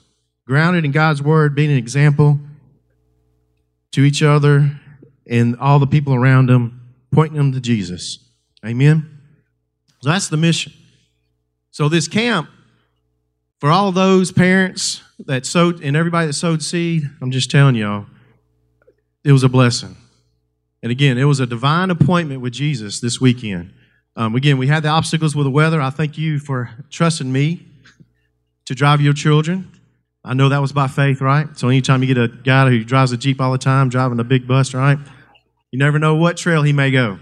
[0.47, 2.39] Grounded in God's Word, being an example
[3.91, 4.79] to each other
[5.27, 8.19] and all the people around them, pointing them to Jesus.
[8.65, 9.19] Amen?
[10.01, 10.73] So that's the mission.
[11.71, 12.49] So this camp,
[13.59, 18.05] for all those parents that sowed and everybody that sowed seed, I'm just telling y'all,
[19.23, 19.95] it was a blessing.
[20.85, 23.73] And again, it was a divine appointment with Jesus this weekend.
[24.15, 25.81] Um, again, we had the obstacles with the weather.
[25.81, 27.65] I thank you for trusting me
[28.65, 29.71] to drive your children.
[30.23, 31.47] I know that was by faith, right?
[31.57, 34.23] So anytime you get a guy who drives a Jeep all the time, driving a
[34.23, 34.99] big bus, right?
[35.71, 37.17] You never know what trail he may go.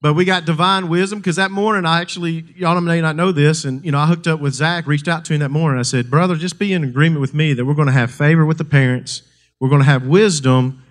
[0.00, 3.64] But we got divine wisdom because that morning I actually, y'all may not know this,
[3.64, 5.78] and you know, I hooked up with Zach, reached out to him that morning.
[5.78, 8.44] I said, Brother, just be in agreement with me that we're going to have favor
[8.44, 9.22] with the parents.
[9.60, 10.82] We're going to have wisdom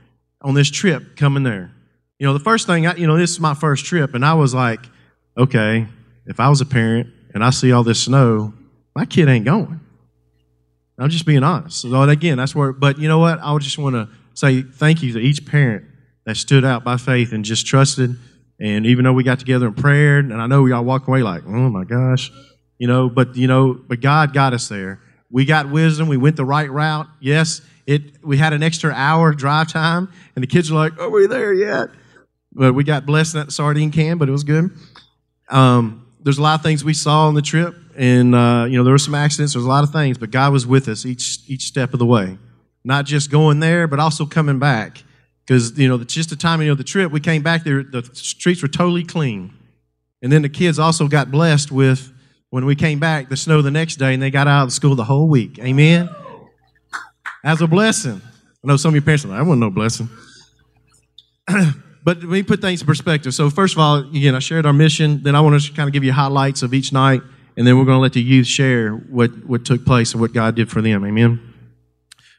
[0.45, 1.71] on this trip coming there.
[2.19, 4.35] You know, the first thing, I, you know, this is my first trip, and I
[4.35, 4.79] was like,
[5.37, 5.85] okay,
[6.25, 8.53] if I was a parent and I see all this snow,
[8.95, 9.81] my kid ain't going.
[10.97, 11.81] I'm just being honest.
[11.81, 13.39] So again, that's where, but you know what?
[13.41, 15.83] I just want to say thank you to each parent
[16.25, 18.17] that stood out by faith and just trusted
[18.59, 21.23] and even though we got together and prayed, and I know we all walk away
[21.23, 22.31] like, oh my gosh,
[22.77, 25.01] you know, but you know, but God got us there.
[25.29, 26.07] We got wisdom.
[26.07, 27.07] We went the right route.
[27.19, 28.23] Yes, it.
[28.23, 31.53] We had an extra hour drive time, and the kids were like, "Are we there
[31.53, 31.89] yet?"
[32.51, 34.71] But we got blessed in that sardine can, but it was good.
[35.49, 38.83] Um, there's a lot of things we saw on the trip, and uh, you know,
[38.83, 39.53] there were some accidents.
[39.53, 42.05] There's a lot of things, but God was with us each each step of the
[42.05, 42.37] way.
[42.83, 45.03] Not just going there, but also coming back
[45.45, 48.61] because you know just the timing of the trip we came back there the streets
[48.61, 49.53] were totally clean
[50.21, 52.11] and then the kids also got blessed with
[52.49, 54.95] when we came back the snow the next day and they got out of school
[54.95, 56.09] the whole week amen
[57.45, 58.21] as a blessing.
[58.21, 60.09] I know some of your parents are like i want no blessing.
[62.03, 63.33] But we put things in perspective.
[63.33, 65.23] So first of all again i shared our mission.
[65.23, 67.21] Then i want to kind of give you highlights of each night
[67.57, 70.33] and then we're going to let the youth share what, what took place and what
[70.33, 71.05] god did for them.
[71.05, 71.39] Amen?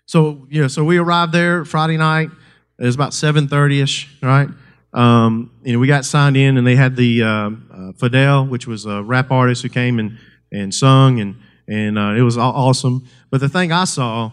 [0.07, 2.31] So yeah so we arrived there friday night.
[2.79, 4.51] It was about 7.30ish, right?
[4.93, 8.85] Um, know, we got signed in, and they had the uh, uh, Fidel, which was
[8.85, 10.19] a rap artist who came and,
[10.53, 13.07] and sung, and, and uh, it was awesome.
[13.31, 14.31] But the thing I saw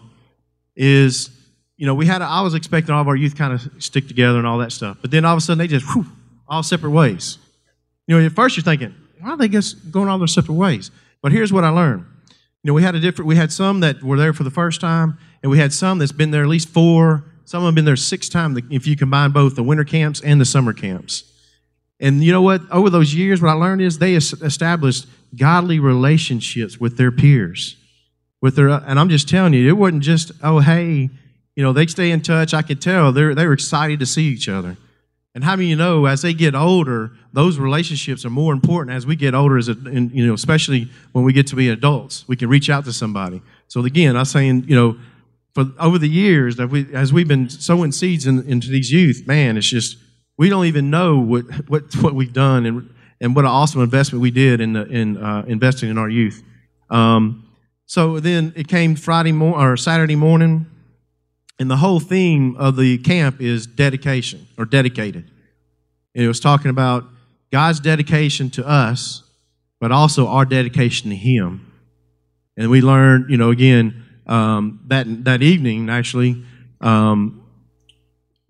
[0.76, 1.30] is,
[1.76, 4.08] you know, we had, a, I was expecting all of our youth kind of stick
[4.08, 4.98] together and all that stuff.
[5.00, 6.06] But then all of a sudden, they just, whew,
[6.48, 7.38] all separate ways.
[8.06, 10.90] You know, at first you're thinking, why are they just going all their separate ways?
[11.22, 12.04] But here's what I learned.
[12.62, 14.80] You know, we had a different, we had some that were there for the first
[14.80, 17.84] time, and we had some that's been there at least four, some of them been
[17.84, 21.24] there six times if you combine both the winter camps and the summer camps.
[22.00, 22.62] And you know what?
[22.70, 25.06] Over those years, what I learned is they established
[25.36, 27.76] godly relationships with their peers.
[28.44, 31.08] With their, and I'm just telling you, it wasn't just, oh, hey,
[31.56, 32.52] you know, they stay in touch.
[32.52, 34.76] I could tell they're, they were excited to see each other.
[35.34, 39.06] And how many you know, as they get older, those relationships are more important as
[39.06, 42.28] we get older, as a, and, you know, especially when we get to be adults.
[42.28, 43.40] We can reach out to somebody.
[43.68, 44.98] So again, I'm saying, you know,
[45.54, 49.26] for over the years that we, as we've been sowing seeds in, into these youth,
[49.26, 49.96] man, it's just
[50.36, 54.20] we don't even know what what what we've done and and what an awesome investment
[54.20, 56.42] we did in the, in uh, investing in our youth.
[56.90, 57.43] Um,
[57.86, 60.66] so then it came Friday morning or Saturday morning,
[61.58, 65.30] and the whole theme of the camp is dedication or dedicated.
[66.14, 67.04] And it was talking about
[67.50, 69.24] God's dedication to us
[69.84, 71.70] but also our dedication to Him.
[72.56, 76.42] And we learned, you know, again, um, that, that evening, actually,
[76.80, 77.44] um,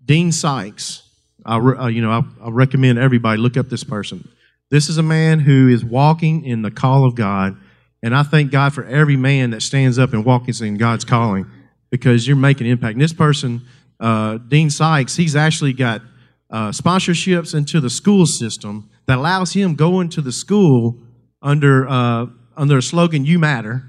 [0.05, 1.03] Dean Sykes,
[1.45, 4.29] I, uh, you know, I, I recommend everybody look up this person.
[4.71, 7.57] This is a man who is walking in the call of God,
[8.05, 11.49] and I thank God for every man that stands up and walks in God's calling
[11.89, 12.93] because you're making impact.
[12.93, 13.63] And this person,
[13.99, 16.03] uh, Dean Sykes, he's actually got
[16.51, 20.99] uh, sponsorships into the school system that allows him going to the school
[21.41, 23.83] under uh, under a slogan "You Matter."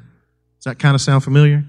[0.57, 1.67] Does that kind of sound familiar?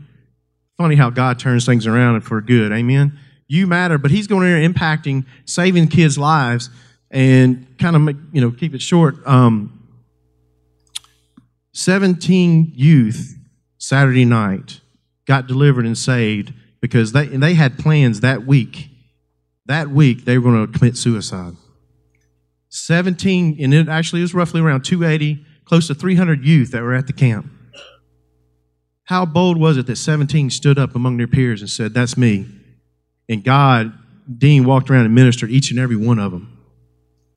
[0.78, 2.72] Funny how God turns things around for good.
[2.72, 3.20] Amen.
[3.50, 6.70] You matter, but He's going in there impacting, saving kids' lives,
[7.12, 9.16] and kind of make, you know keep it short.
[9.28, 9.77] Um,
[11.78, 13.38] Seventeen youth
[13.78, 14.82] Saturday night
[15.28, 18.90] got delivered and saved because they they had plans that week.
[19.68, 21.54] That week they were going to commit suicide.
[22.70, 27.06] 17, and it actually was roughly around 280, close to 300 youth that were at
[27.06, 27.46] the camp.
[29.04, 32.48] How bold was it that 17 stood up among their peers and said, That's me?
[33.30, 33.94] And God,
[34.36, 36.58] Dean walked around and ministered each and every one of them.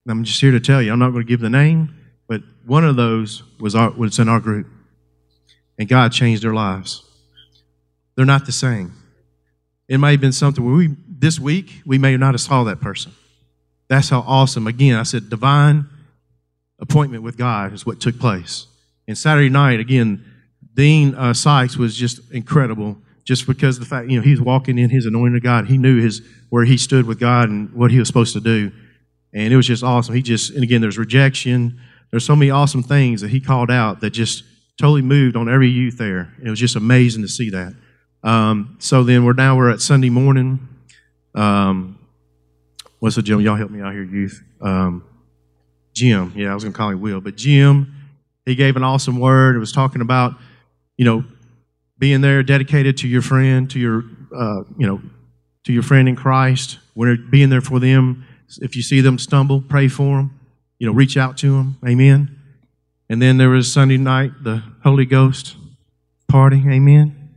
[0.06, 1.94] And I'm just here to tell you, I'm not going to give the name,
[2.30, 4.68] but one of those was, our, was in our group.
[5.80, 7.02] And God changed their lives.
[8.14, 8.92] They're not the same.
[9.88, 12.80] It may have been something where we, this week, we may not have saw that
[12.80, 13.10] person.
[13.88, 14.68] That's how awesome.
[14.68, 15.86] Again, I said divine
[16.78, 18.68] appointment with God is what took place.
[19.08, 20.24] And Saturday night, again,
[20.72, 24.88] Dean uh, Sykes was just incredible, just because the fact you know he's walking in
[24.88, 25.66] his anointing of God.
[25.66, 28.70] He knew his where he stood with God and what he was supposed to do,
[29.32, 30.14] and it was just awesome.
[30.14, 31.80] He just and again, there's rejection.
[32.10, 34.44] There's so many awesome things that he called out that just
[34.80, 36.32] totally moved on every youth there.
[36.42, 37.74] It was just amazing to see that.
[38.22, 40.68] Um, so then we're now we're at Sunday morning.
[41.34, 41.98] Um,
[42.98, 43.40] what's the Jim?
[43.40, 44.42] Y'all help me out here, youth.
[44.60, 45.04] Um,
[45.94, 47.94] Jim, yeah, I was gonna call him Will, but Jim,
[48.44, 49.56] he gave an awesome word.
[49.56, 50.34] It was talking about,
[50.96, 51.24] you know,
[51.98, 55.00] being there, dedicated to your friend, to your, uh, you know,
[55.64, 56.78] to your friend in Christ.
[56.94, 58.24] When being there for them,
[58.60, 60.39] if you see them stumble, pray for them.
[60.80, 61.78] You know, reach out to them.
[61.86, 62.36] Amen.
[63.08, 65.56] And then there was Sunday night, the Holy Ghost
[66.26, 66.64] party.
[66.66, 67.36] Amen.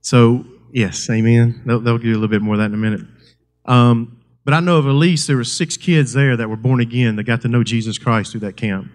[0.00, 1.62] So yes, amen.
[1.66, 3.02] They'll, they'll give you a little bit more of that in a minute.
[3.66, 6.80] Um, but I know of at least there were six kids there that were born
[6.80, 8.90] again that got to know Jesus Christ through that camp.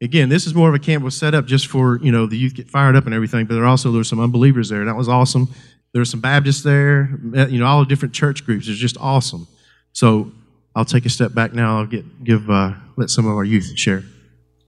[0.00, 2.36] Again, this is more of a camp was set up just for you know the
[2.36, 4.84] youth get fired up and everything, but there also there were some unbelievers there.
[4.84, 5.48] That was awesome.
[5.92, 8.66] There were some Baptists there, you know, all the different church groups.
[8.66, 9.46] It's just awesome.
[9.92, 10.32] So
[10.76, 11.78] I'll take a step back now.
[11.78, 14.00] I'll get give uh, let some of our youth share.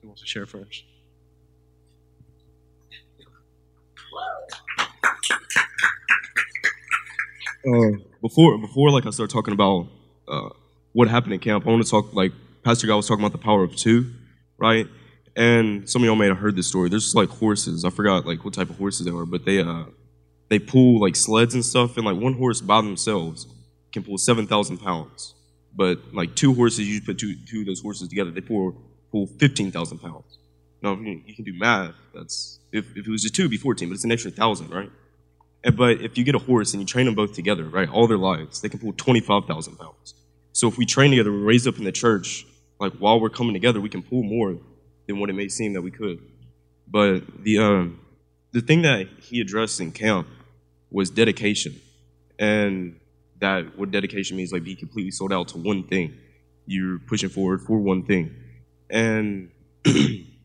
[0.03, 0.85] Who wants to share first?
[7.66, 7.90] uh,
[8.23, 9.88] before before like I start talking about
[10.29, 10.51] uh,
[10.92, 13.45] what happened in camp, I want to talk like Pastor Guy was talking about the
[13.45, 14.12] power of two,
[14.59, 14.87] right?
[15.35, 16.88] And some of y'all may have heard this story.
[16.88, 17.85] There's like horses.
[17.85, 19.85] I forgot like what type of horses they were, but they uh
[20.49, 23.47] they pull like sleds and stuff, and like one horse by themselves
[23.92, 25.35] can pull seven thousand pounds.
[25.77, 28.75] But like two horses, you put two two of those horses together, they pull
[29.12, 30.39] pull fifteen thousand pounds.
[30.83, 31.95] Now you, you can do math.
[32.15, 34.71] That's if, if it was just two, it'd be fourteen, but it's an extra thousand,
[34.71, 34.91] right?
[35.62, 38.07] And- But if you get a horse and you train them both together, right, all
[38.07, 40.15] their lives, they can pull 25,000 pounds.
[40.53, 42.47] So if we train together, we're up in the church,
[42.79, 44.57] like while we're coming together, we can pull more
[45.07, 46.21] than what it may seem that we could.
[46.87, 48.01] But the, um,
[48.53, 50.29] the thing that he addressed in camp
[50.91, 51.81] was dedication.
[52.39, 53.01] And
[53.40, 56.16] that what dedication means, like be completely sold out to one thing.
[56.66, 58.35] You're pushing forward for one thing.
[58.90, 59.51] And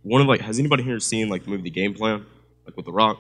[0.04, 2.26] one of like, has anybody here seen like the movie The Game Plan?
[2.66, 3.20] Like with The Rock?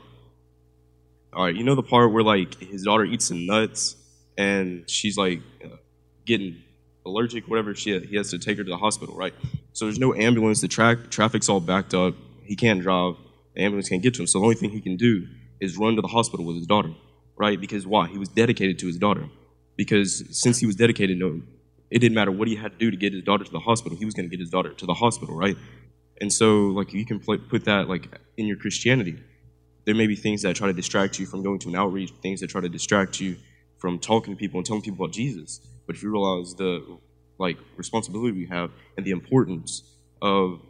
[1.33, 3.95] All right, you know the part where like his daughter eats some nuts
[4.37, 5.77] and she's like uh,
[6.25, 6.61] getting
[7.05, 7.73] allergic, whatever.
[7.73, 9.33] She he has to take her to the hospital, right?
[9.73, 10.61] So there's no ambulance.
[10.61, 12.15] The track traffic's all backed up.
[12.43, 13.15] He can't drive.
[13.55, 14.27] The ambulance can't get to him.
[14.27, 15.27] So the only thing he can do
[15.59, 16.91] is run to the hospital with his daughter,
[17.37, 17.59] right?
[17.59, 18.07] Because why?
[18.07, 19.29] He was dedicated to his daughter.
[19.83, 20.09] Because
[20.43, 21.47] since he was dedicated to him,
[21.89, 23.97] it didn't matter what he had to do to get his daughter to the hospital.
[23.97, 25.57] He was going to get his daughter to the hospital, right?
[26.21, 28.05] And so like you can put that like
[28.37, 29.15] in your Christianity
[29.85, 32.39] there may be things that try to distract you from going to an outreach, things
[32.41, 33.35] that try to distract you
[33.79, 35.59] from talking to people and telling people about Jesus.
[35.87, 36.99] But if you realize the
[37.39, 39.81] like responsibility we have and the importance
[40.21, 40.61] of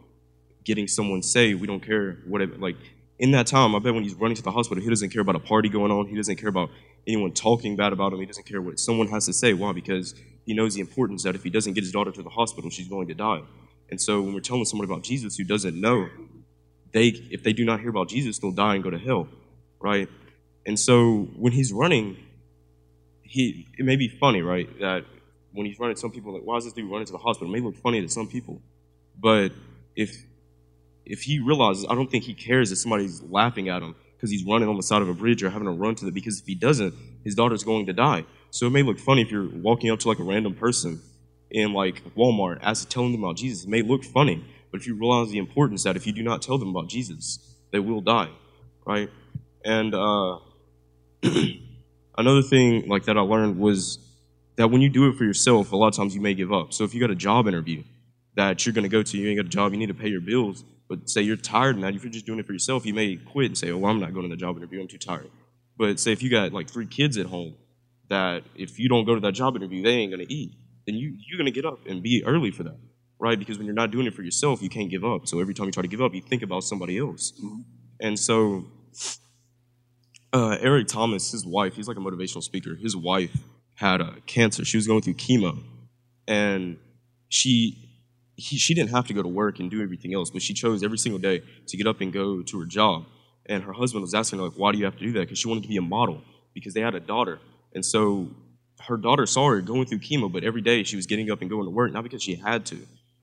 [0.64, 2.76] getting someone saved, we don't care what like
[3.18, 3.74] in that time.
[3.74, 5.92] I bet when he's running to the hospital, he doesn't care about a party going
[5.92, 6.06] on.
[6.06, 6.70] He doesn't care about
[7.06, 8.20] anyone talking bad about him.
[8.20, 9.52] He doesn't care what someone has to say.
[9.54, 9.72] Why?
[9.72, 12.70] Because he knows the importance that if he doesn't get his daughter to the hospital,
[12.70, 13.42] she's going to die.
[13.90, 16.08] And so when we're telling someone about Jesus who doesn't know,
[16.92, 19.28] they if they do not hear about Jesus, they'll die and go to hell,
[19.80, 20.08] right?
[20.66, 22.16] And so when he's running,
[23.22, 24.68] he it may be funny, right?
[24.80, 25.04] That
[25.52, 27.52] when he's running, some people are like, why is this dude running to the hospital?
[27.52, 28.60] It may look funny to some people,
[29.18, 29.52] but
[29.96, 30.24] if
[31.04, 34.44] if he realizes, I don't think he cares if somebody's laughing at him because he's
[34.44, 36.46] running on the side of a bridge or having to run to the, because if
[36.46, 36.94] he doesn't,
[37.24, 38.24] his daughter's going to die.
[38.50, 41.02] So it may look funny if you're walking up to like a random person
[41.50, 43.64] in like Walmart, as telling them about Jesus.
[43.64, 46.40] It may look funny, but if you realize the importance that if you do not
[46.40, 47.40] tell them about Jesus,
[47.72, 48.30] they will die,
[48.86, 49.10] right?
[49.64, 50.38] And uh,
[52.16, 53.98] another thing like that I learned was
[54.54, 56.72] that when you do it for yourself, a lot of times you may give up.
[56.72, 57.82] So if you got a job interview
[58.36, 60.08] that you're going to go to, you ain't got a job, you need to pay
[60.08, 62.94] your bills, but say you're tired that if you're just doing it for yourself, you
[62.94, 64.80] may quit and say, "Oh, well, I'm not going to the job interview.
[64.80, 65.30] I'm too tired."
[65.76, 67.54] But say if you got like three kids at home,
[68.08, 70.52] that if you don't go to that job interview, they ain't going to eat.
[70.86, 72.78] Then you you're going to get up and be early for that,
[73.18, 73.38] right?
[73.38, 75.26] Because when you're not doing it for yourself, you can't give up.
[75.26, 77.32] So every time you try to give up, you think about somebody else.
[78.00, 78.66] And so
[80.32, 82.74] uh, Eric Thomas, his wife, he's like a motivational speaker.
[82.74, 83.36] His wife
[83.76, 84.64] had uh, cancer.
[84.64, 85.62] She was going through chemo,
[86.26, 86.78] and
[87.28, 87.91] she
[88.36, 90.82] he, she didn't have to go to work and do everything else, but she chose
[90.82, 93.04] every single day to get up and go to her job.
[93.46, 95.38] And her husband was asking her like, "Why do you have to do that?" Because
[95.38, 96.22] she wanted to be a model
[96.54, 97.40] because they had a daughter,
[97.74, 98.28] and so
[98.88, 101.50] her daughter saw her going through chemo, but every day she was getting up and
[101.50, 102.78] going to work, not because she had to,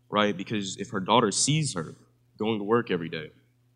[0.10, 0.36] right?
[0.36, 1.96] Because if her daughter sees her
[2.38, 3.32] going to work every day,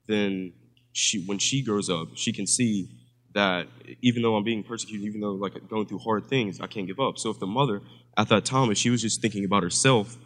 [0.07, 0.53] then
[0.93, 2.89] she when she grows up, she can see
[3.33, 3.67] that
[4.01, 6.99] even though I'm being persecuted, even though like going through hard things, I can't give
[6.99, 7.17] up.
[7.17, 7.81] So if the mother
[8.17, 10.17] at that time, if she was just thinking about herself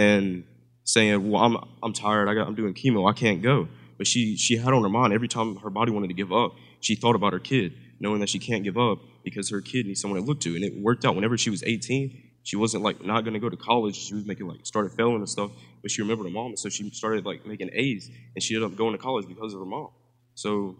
[0.00, 0.44] and
[0.84, 2.28] saying, "Well, I'm I'm tired.
[2.28, 3.08] I got I'm doing chemo.
[3.08, 6.08] I can't go," but she she had on her mind every time her body wanted
[6.08, 9.50] to give up, she thought about her kid, knowing that she can't give up because
[9.50, 11.14] her kid needs someone to look to, and it worked out.
[11.14, 13.96] Whenever she was 18, she wasn't like not going to go to college.
[13.96, 15.50] She was making like started failing and stuff,
[15.82, 18.70] but she remembered her mom, and so she started like making A's, and she ended
[18.70, 19.88] up going to college because of her mom.
[20.34, 20.76] So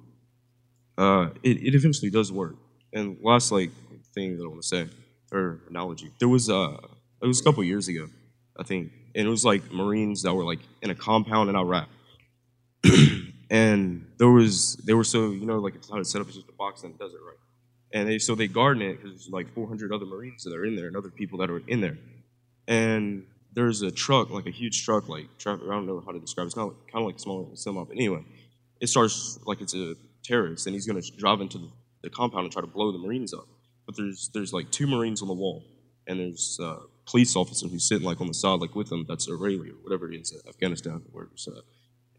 [0.97, 2.57] uh, it, it eventually does work.
[2.93, 3.71] And last like
[4.15, 4.89] thing that I want to say
[5.33, 6.77] or analogy, there was uh,
[7.23, 8.09] it was a couple years ago,
[8.59, 11.89] I think, and it was like Marines that were like in a compound in Iraq,
[13.51, 16.37] and there was they were so you know like it's how it's set up, it's
[16.37, 17.37] just a box in the desert, right?
[17.93, 20.77] And they so they garden it because there's like 400 other Marines that are in
[20.77, 21.99] there and other people that are in there,
[22.69, 26.45] and there's a truck like a huge truck like I don't know how to describe
[26.45, 26.49] it.
[26.49, 28.25] It's not like, kind of like a small semi, but anyway,
[28.81, 31.69] it starts like it's a terrorist and he's to drive into the,
[32.03, 33.47] the compound and try to blow the Marines up.
[33.87, 35.65] But there's there's like two Marines on the wall,
[36.07, 36.79] and there's a
[37.11, 39.05] police officer who's sitting like on the side like with them.
[39.09, 41.49] That's Israeli or whatever it is, Afghanistan wherever it's.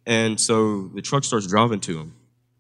[0.06, 2.16] And so the truck starts driving to him,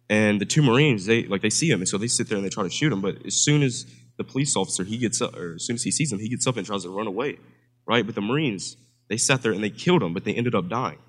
[0.09, 2.45] and the two Marines they like they see him, and so they sit there and
[2.45, 3.01] they try to shoot him.
[3.01, 3.85] But as soon as
[4.17, 6.45] the police officer he gets up, or as soon as he sees him, he gets
[6.47, 7.37] up and tries to run away,
[7.85, 8.05] right?
[8.05, 8.77] But the Marines
[9.11, 10.99] they sat there and they killed him, but they ended up dying.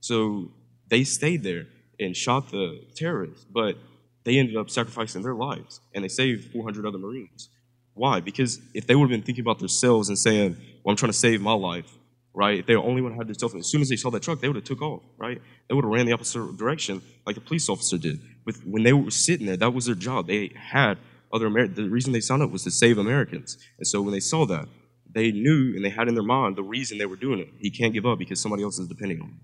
[0.00, 0.50] So
[0.88, 1.66] they stayed there
[2.00, 3.76] and shot the terrorists, but
[4.24, 7.50] they ended up sacrificing their lives and they saved 400 other Marines.
[7.94, 8.20] Why?
[8.20, 11.18] Because if they would have been thinking about themselves and saying, "Well, I'm trying to
[11.18, 11.90] save my life,"
[12.34, 12.58] right?
[12.58, 14.48] If they only would have had themselves, as soon as they saw that truck, they
[14.48, 15.40] would have took off, right?
[15.68, 18.20] They would have ran the opposite direction like the police officer did.
[18.44, 20.26] But when they were sitting there, that was their job.
[20.26, 20.98] They had
[21.32, 21.76] other Americans.
[21.76, 23.58] The reason they signed up was to save Americans.
[23.78, 24.68] And so when they saw that,
[25.14, 27.48] they knew and they had in their mind the reason they were doing it.
[27.58, 29.40] He can't give up because somebody else is depending on him.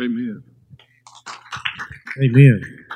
[0.00, 0.42] Amen.
[2.22, 2.86] Amen.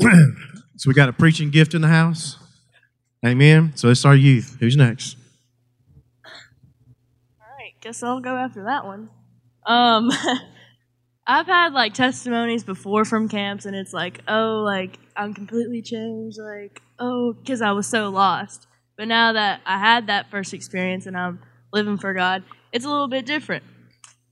[0.76, 2.36] so we got a preaching gift in the house.
[3.24, 3.72] Amen.
[3.76, 4.56] So it's our youth.
[4.60, 5.16] Who's next?
[7.84, 9.10] Guess I'll go after that one.
[9.66, 10.10] Um,
[11.26, 16.38] I've had like testimonies before from camps, and it's like, oh, like I'm completely changed,
[16.40, 18.66] like oh, because I was so lost.
[18.96, 21.40] But now that I had that first experience and I'm
[21.74, 23.64] living for God, it's a little bit different.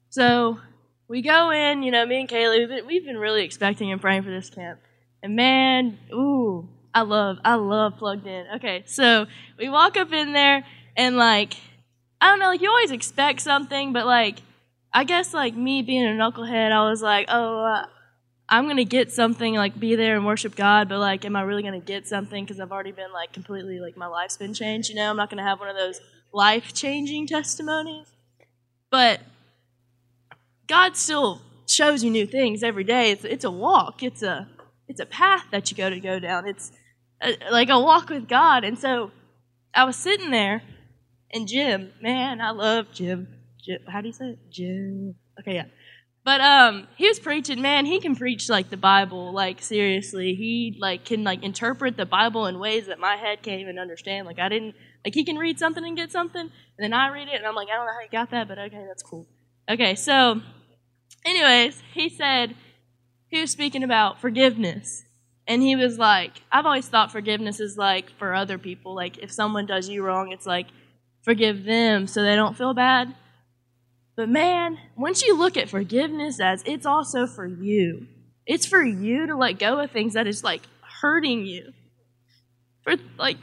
[0.08, 0.58] So
[1.06, 4.00] we go in, you know, me and Kaylee, we've been, we've been really expecting and
[4.00, 4.80] praying for this camp.
[5.22, 8.46] And man, ooh, I love, I love plugged in.
[8.56, 9.26] Okay, so
[9.58, 10.64] we walk up in there,
[10.96, 11.54] and like,
[12.22, 14.42] I don't know, like you always expect something, but like,
[14.92, 17.86] I guess like me being a knucklehead, I was like, oh, uh,
[18.48, 21.64] I'm gonna get something, like be there and worship God, but like, am I really
[21.64, 22.44] gonna get something?
[22.44, 24.88] Because I've already been like completely, like my life's been changed.
[24.88, 26.00] You know, I'm not gonna have one of those
[26.32, 28.06] life changing testimonies,
[28.88, 29.20] but
[30.68, 33.10] God still shows you new things every day.
[33.10, 34.04] It's it's a walk.
[34.04, 34.46] It's a
[34.86, 36.46] it's a path that you go to go down.
[36.46, 36.70] It's
[37.20, 38.62] a, like a walk with God.
[38.62, 39.10] And so
[39.74, 40.62] I was sitting there,
[41.32, 43.28] and Jim, man, I love Jim.
[43.64, 44.38] Jim how do you say it?
[44.50, 45.14] Jim.
[45.40, 45.66] Okay, yeah.
[46.24, 47.60] But um, he was preaching.
[47.60, 49.32] Man, he can preach like the Bible.
[49.32, 53.60] Like seriously, he like can like interpret the Bible in ways that my head can't
[53.60, 54.26] even understand.
[54.26, 54.74] Like I didn't
[55.04, 57.54] like he can read something and get something, and then I read it and I'm
[57.54, 59.26] like I don't know how you got that, but okay, that's cool.
[59.68, 60.40] Okay, so
[61.24, 62.54] anyways, he said
[63.28, 65.04] he was speaking about forgiveness.
[65.48, 68.94] And he was like, I've always thought forgiveness is like for other people.
[68.94, 70.68] Like if someone does you wrong, it's like
[71.22, 73.14] forgive them so they don't feel bad.
[74.16, 78.06] But man, once you look at forgiveness as it's also for you,
[78.46, 80.62] it's for you to let go of things that is like
[81.00, 81.72] hurting you.
[82.82, 83.38] For like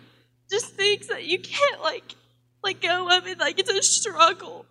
[0.49, 2.15] just things that you can't like
[2.63, 4.65] let go of it, like it's a struggle.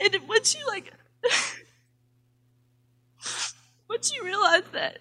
[0.00, 0.92] And once you like
[3.88, 4.98] once you realize that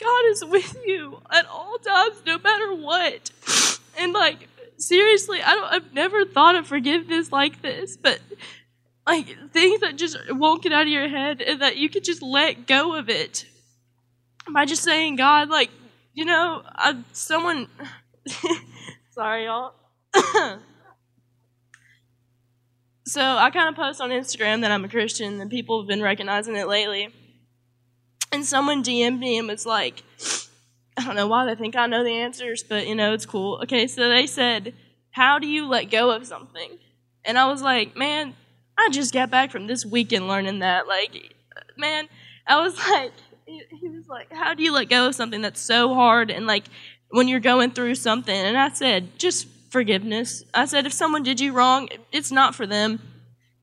[0.00, 3.30] God is with you at all times, no matter what.
[3.98, 4.48] And like
[4.78, 8.20] seriously, I don't I've never thought of forgiveness like this, but
[9.06, 12.22] like things that just won't get out of your head and that you could just
[12.22, 13.44] let go of it
[14.52, 15.70] by just saying, God, like,
[16.14, 17.68] you know, I, someone,
[19.10, 19.74] sorry, y'all.
[23.06, 26.02] so I kind of post on Instagram that I'm a Christian, and people have been
[26.02, 27.12] recognizing it lately.
[28.32, 30.02] And someone DM'd me and was like,
[30.96, 33.60] I don't know why they think I know the answers, but you know, it's cool.
[33.62, 34.74] Okay, so they said,
[35.10, 36.78] How do you let go of something?
[37.24, 38.34] And I was like, Man,
[38.78, 40.86] I just got back from this weekend learning that.
[40.86, 41.34] Like,
[41.76, 42.08] man,
[42.46, 43.12] I was like,
[43.46, 46.64] he, was like, How do you let go of something that's so hard and like
[47.10, 48.34] when you're going through something?
[48.34, 50.44] And I said, Just forgiveness.
[50.54, 53.00] I said, If someone did you wrong, it's not for them.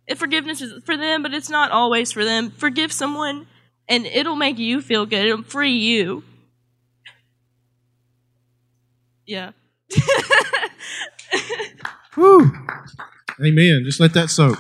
[0.07, 2.49] If forgiveness is for them, but it's not always for them.
[2.51, 3.45] Forgive someone
[3.89, 5.25] and it'll make you feel good.
[5.25, 6.23] It'll free you.
[9.25, 9.51] Yeah.
[12.15, 12.51] Whew.
[13.45, 13.83] Amen.
[13.85, 14.57] Just let that soak.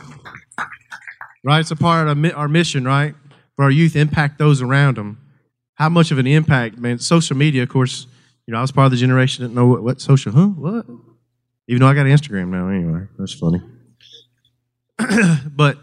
[1.43, 1.59] Right?
[1.61, 3.15] It's a part of our mission, right?
[3.55, 5.19] For our youth, impact those around them.
[5.75, 6.99] How much of an impact, man?
[6.99, 8.07] Social media, of course,
[8.45, 10.47] you know, I was part of the generation that didn't know what, what social, huh?
[10.47, 10.85] What?
[11.67, 13.07] Even though I got Instagram now, anyway.
[13.17, 13.61] That's funny.
[15.55, 15.77] but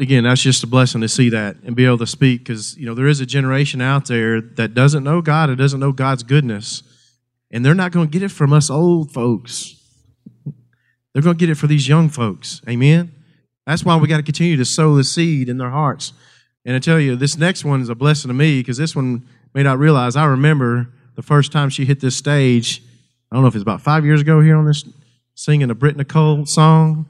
[0.00, 2.86] again, that's just a blessing to see that and be able to speak because, you
[2.86, 6.22] know, there is a generation out there that doesn't know God, it doesn't know God's
[6.22, 6.82] goodness.
[7.50, 9.76] And they're not going to get it from us old folks.
[11.12, 12.62] They're going to get it for these young folks.
[12.68, 13.12] Amen.
[13.66, 16.12] That's why we got to continue to sow the seed in their hearts.
[16.64, 19.26] And I tell you, this next one is a blessing to me because this one
[19.54, 20.16] may not realize.
[20.16, 22.82] I remember the first time she hit this stage.
[23.30, 24.84] I don't know if it's about five years ago here on this,
[25.34, 27.06] singing a Britt Nicole song.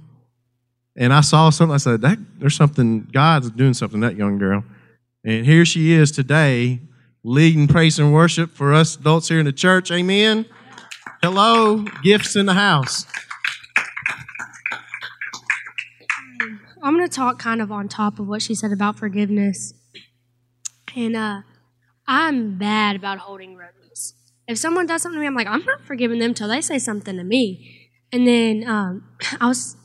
[0.96, 1.74] And I saw something.
[1.74, 3.08] I said, that, "There's something.
[3.12, 4.64] God's doing something." That young girl,
[5.24, 6.80] and here she is today,
[7.22, 9.90] leading praise and worship for us adults here in the church.
[9.90, 10.46] Amen.
[11.22, 13.06] Hello, gifts in the house.
[16.82, 19.74] I'm going to talk kind of on top of what she said about forgiveness.
[20.96, 21.42] And uh,
[22.06, 24.14] I'm bad about holding grudges.
[24.48, 26.78] If someone does something to me, I'm like, I'm not forgiving them till they say
[26.78, 27.90] something to me.
[28.12, 29.04] And then um,
[29.40, 29.76] I was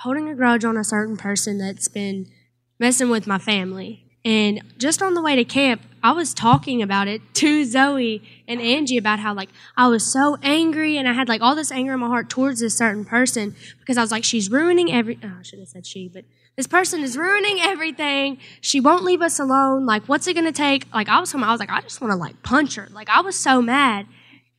[0.00, 2.26] holding a grudge on a certain person that's been
[2.78, 4.04] messing with my family.
[4.24, 8.60] And just on the way to camp, I was talking about it to Zoe and
[8.60, 11.94] Angie about how like I was so angry and I had like all this anger
[11.94, 15.18] in my heart towards this certain person because I was like, she's ruining every.
[15.22, 16.24] Oh, I should have said she, but
[16.56, 18.38] this person is ruining everything.
[18.60, 19.86] She won't leave us alone.
[19.86, 20.92] Like, what's it gonna take?
[20.92, 21.44] Like, I was home.
[21.44, 22.88] I was like, I just want to like punch her.
[22.90, 24.06] Like, I was so mad.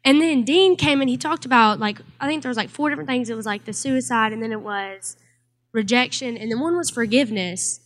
[0.05, 2.89] And then Dean came and he talked about like I think there was like four
[2.89, 3.29] different things.
[3.29, 5.17] It was like the suicide, and then it was
[5.71, 7.79] rejection, and then one was forgiveness.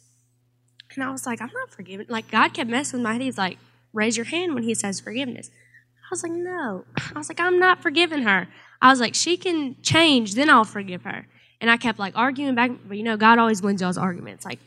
[0.96, 2.06] And I was like, I'm not forgiving.
[2.10, 3.22] Like, God kept messing with my head.
[3.22, 3.58] He's like,
[3.94, 5.50] raise your hand when he says forgiveness.
[5.50, 6.86] I was like, no.
[6.98, 8.48] I was like, I'm not forgiving her.
[8.82, 11.26] I was like, she can change, then I'll forgive her.
[11.62, 14.46] And I kept like arguing back, but you know, God always wins y'all's arguments.
[14.46, 14.60] Like,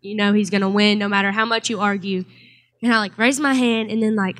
[0.00, 2.24] you know, he's going to win no matter how much you argue.
[2.82, 4.38] And I like raised my hand, and then like,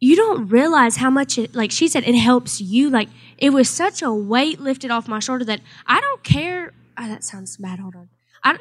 [0.00, 2.90] you don't realize how much it, like she said, it helps you.
[2.90, 6.72] Like, it was such a weight lifted off my shoulder that I don't care.
[6.96, 7.78] Oh, that sounds bad.
[7.80, 8.08] Hold on.
[8.44, 8.58] I,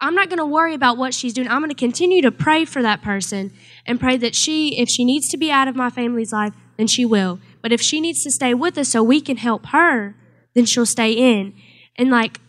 [0.00, 1.48] I'm not going to worry about what she's doing.
[1.48, 3.52] I'm going to continue to pray for that person
[3.86, 6.86] and pray that she, if she needs to be out of my family's life, then
[6.86, 7.38] she will.
[7.62, 10.14] But if she needs to stay with us so we can help her,
[10.54, 11.54] then she'll stay in.
[11.96, 12.40] And like,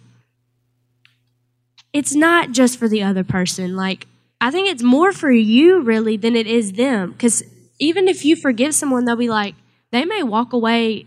[1.93, 3.76] it's not just for the other person.
[3.76, 4.07] Like,
[4.41, 7.11] I think it's more for you really than it is them.
[7.11, 7.43] Because
[7.80, 9.55] even if you forgive someone, they'll be like,
[9.91, 11.05] they may walk away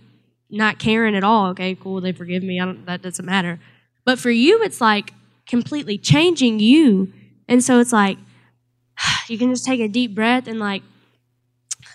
[0.51, 1.49] not caring at all.
[1.49, 2.61] Okay, cool, they forgive me.
[2.61, 3.61] I don't, that doesn't matter.
[4.05, 5.13] But for you, it's like,
[5.47, 7.13] completely changing you.
[7.49, 8.19] And so it's like,
[9.29, 10.83] you can just take a deep breath and, like,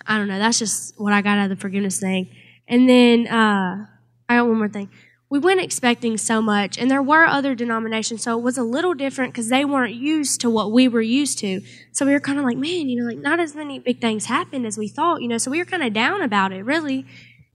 [0.06, 2.30] I don't know, that's just what I got out of the forgiveness thing.
[2.68, 3.86] And then uh,
[4.28, 4.90] I got one more thing.
[5.34, 8.94] We went expecting so much, and there were other denominations, so it was a little
[8.94, 11.60] different because they weren't used to what we were used to.
[11.92, 14.26] So we were kind of like, man, you know, like not as many big things
[14.26, 15.40] happened as we thought, you know.
[15.40, 17.08] So we were kind of down about it, really.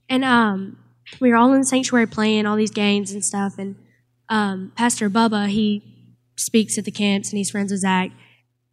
[0.09, 0.77] And um,
[1.21, 3.77] we were all in the sanctuary playing all these games and stuff, and
[4.27, 5.81] um, Pastor Bubba, he
[6.35, 8.11] speaks at the camps and he's friends with Zach.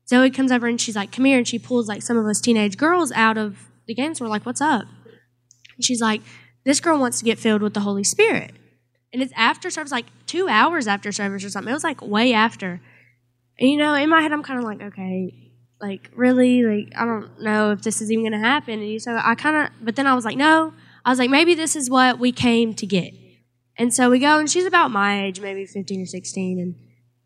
[0.08, 1.38] Zoe comes over and she's like, come here.
[1.38, 4.20] And she pulls like some of us teenage girls out of the games.
[4.20, 4.86] We're like, what's up?
[5.76, 6.22] And she's like,
[6.64, 8.50] this girl wants to get filled with the Holy Spirit.
[9.12, 11.70] And it's after service, like two hours after service or something.
[11.70, 12.80] It was like way after.
[13.58, 17.04] And you know, in my head, I'm kind of like, okay, like really, like I
[17.04, 18.80] don't know if this is even going to happen.
[18.80, 20.72] And so I kind of, but then I was like, no.
[21.04, 23.14] I was like, maybe this is what we came to get.
[23.78, 26.74] And so we go, and she's about my age, maybe 15 or 16, and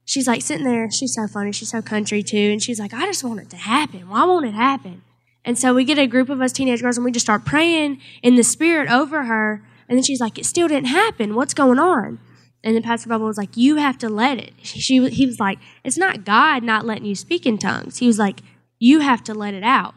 [0.05, 0.91] she's like sitting there.
[0.91, 1.53] She's so funny.
[1.53, 4.09] She's so country too, and she's like, I just want it to happen.
[4.09, 5.03] Why won't it happen?
[5.45, 8.01] And so we get a group of us teenage girls, and we just start praying
[8.23, 9.65] in the spirit over her.
[9.91, 11.35] And then she's like, it still didn't happen.
[11.35, 12.21] What's going on?
[12.63, 14.53] And then Pastor Bubba was like, you have to let it.
[14.63, 17.99] She, he was like, it's not God not letting you speak in tongues.
[17.99, 18.41] He was like,
[18.79, 19.95] you have to let it out.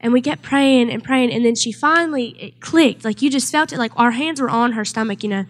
[0.00, 3.04] And we kept praying and praying, and then she finally it clicked.
[3.04, 3.78] Like you just felt it.
[3.78, 5.44] Like our hands were on her stomach, you know,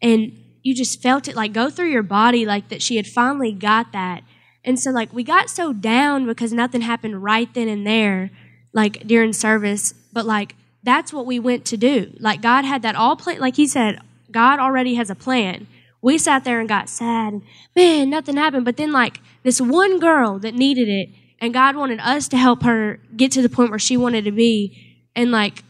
[0.00, 3.50] and you just felt it like go through your body, like that she had finally
[3.50, 4.22] got that.
[4.62, 8.30] And so like we got so down because nothing happened right then and there,
[8.74, 9.94] like during service.
[10.12, 10.54] But like
[10.84, 12.12] that's what we went to do.
[12.20, 13.40] Like God had that all planned.
[13.40, 15.66] Like He said, God already has a plan.
[16.02, 17.32] We sat there and got sad.
[17.32, 17.42] And,
[17.74, 18.64] Man, nothing happened.
[18.64, 21.08] But then like this one girl that needed it
[21.40, 24.32] and God wanted us to help her get to the point where she wanted to
[24.32, 25.00] be.
[25.16, 25.64] And like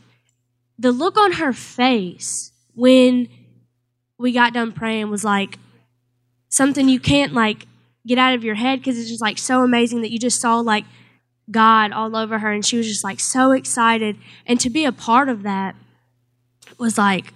[0.78, 3.28] the look on her face when
[4.18, 5.58] we got done praying was like
[6.48, 7.66] something you can't like
[8.06, 10.60] get out of your head because it's just like so amazing that you just saw
[10.60, 10.84] like
[11.50, 14.16] God all over her and she was just like so excited.
[14.46, 15.76] And to be a part of that
[16.78, 17.32] was like,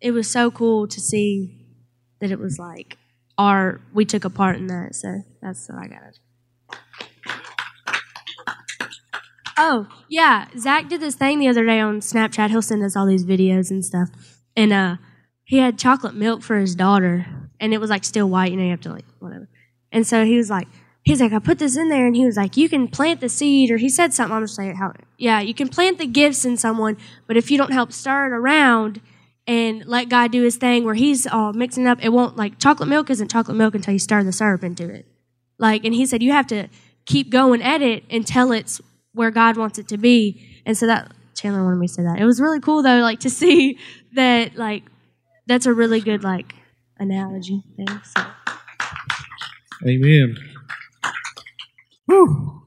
[0.00, 1.58] it was so cool to see
[2.20, 2.98] that it was like
[3.38, 4.94] our, we took a part in that.
[4.94, 6.18] So that's what I got.
[9.58, 10.46] Oh, yeah.
[10.58, 12.50] Zach did this thing the other day on Snapchat.
[12.50, 14.08] He'll send us all these videos and stuff.
[14.56, 14.96] And uh,
[15.44, 17.26] he had chocolate milk for his daughter,
[17.60, 18.50] and it was like still white.
[18.50, 19.48] You know, you have to like, whatever.
[19.92, 20.68] And so he was like,
[21.02, 23.28] he's like, I put this in there, and he was like, you can plant the
[23.28, 24.34] seed, or he said something.
[24.34, 26.96] I'm just saying how, yeah, you can plant the gifts in someone,
[27.26, 29.00] but if you don't help stir it around
[29.46, 32.88] and let God do his thing where he's all mixing up, it won't, like, chocolate
[32.88, 35.06] milk isn't chocolate milk until you stir the syrup into it.
[35.58, 36.68] Like, and he said, you have to
[37.04, 38.80] keep going at it until it's
[39.12, 40.62] where God wants it to be.
[40.64, 42.20] And so that, Chandler wanted me to say that.
[42.20, 43.78] It was really cool, though, like, to see
[44.14, 44.84] that, like,
[45.46, 46.54] that's a really good, like,
[46.98, 47.88] analogy thing.
[48.16, 48.24] So.
[49.84, 50.51] Amen.
[52.12, 52.62] Whew.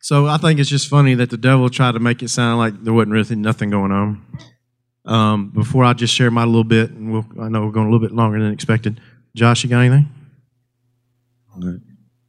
[0.00, 2.82] So I think it's just funny that the devil tried to make it sound like
[2.82, 4.26] there wasn't really nothing going on.
[5.04, 7.90] Um, before I just share my little bit, and we'll, I know we're going a
[7.90, 9.00] little bit longer than expected.
[9.34, 10.08] Josh, you got anything?
[11.54, 11.80] All right.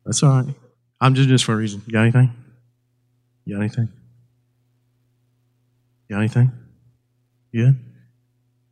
[0.06, 0.56] That's all right.
[1.02, 1.82] I'm just this for a reason.
[1.88, 2.32] You got anything?
[3.46, 3.90] You got anything?
[6.08, 6.52] You got anything?
[7.52, 7.72] Yeah.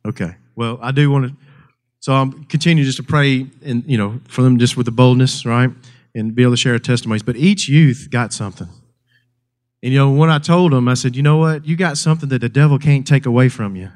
[0.06, 0.36] Okay.
[0.54, 1.36] Well, I do want to.
[2.00, 5.44] So I'm continue just to pray and you know for them just with the boldness,
[5.44, 5.70] right,
[6.14, 7.22] and be able to share testimonies.
[7.22, 8.68] But each youth got something.
[9.82, 12.28] And you know when I told them, I said, you know what, you got something
[12.30, 13.90] that the devil can't take away from you.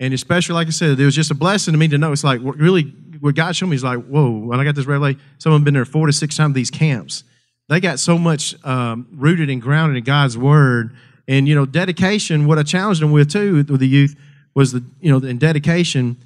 [0.00, 2.12] And especially, like I said, it was just a blessing to me to know.
[2.12, 2.84] It's like really
[3.20, 4.30] what God showed me is like, whoa.
[4.30, 6.70] When I got this revelation, some of them been there four to six times these
[6.70, 7.24] camps.
[7.68, 10.96] They got so much um, rooted and grounded in God's word,
[11.28, 12.46] and you know, dedication.
[12.46, 14.16] What I challenged them with too, with the youth,
[14.54, 16.16] was the you know, in dedication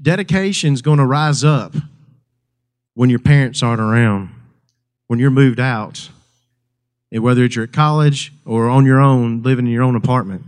[0.00, 1.74] dedication is going to rise up
[2.94, 4.30] when your parents aren't around,
[5.06, 6.10] when you're moved out,
[7.12, 10.44] and whether it's you're at college or on your own, living in your own apartment.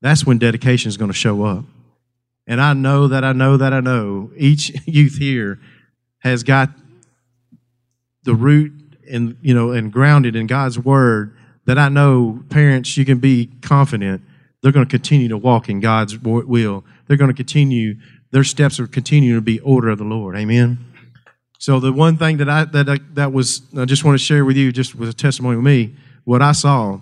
[0.00, 1.64] That's when dedication is going to show up.
[2.46, 5.58] And I know that I know that I know each youth here
[6.20, 6.70] has got
[8.22, 8.72] the root
[9.10, 13.50] and you know and grounded in God's word that I know parents you can be
[13.62, 14.22] confident
[14.62, 16.84] they're going to continue to walk in God's will.
[17.06, 17.96] They're going to continue
[18.32, 20.34] their steps are continuing to be order of the Lord.
[20.36, 20.78] Amen.
[21.58, 24.44] So the one thing that I that I, that was I just want to share
[24.44, 25.94] with you, just was a testimony with me,
[26.24, 27.00] what I saw.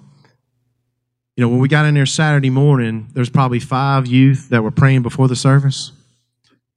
[1.36, 4.70] You know, when we got in there Saturday morning, there's probably five youth that were
[4.70, 5.90] praying before the service.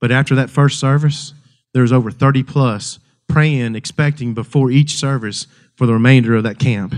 [0.01, 1.33] But after that first service,
[1.73, 2.97] there was over 30 plus
[3.27, 6.95] praying, expecting before each service for the remainder of that camp.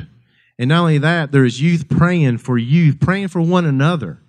[0.57, 4.19] And not only that, there is youth praying for youth, praying for one another.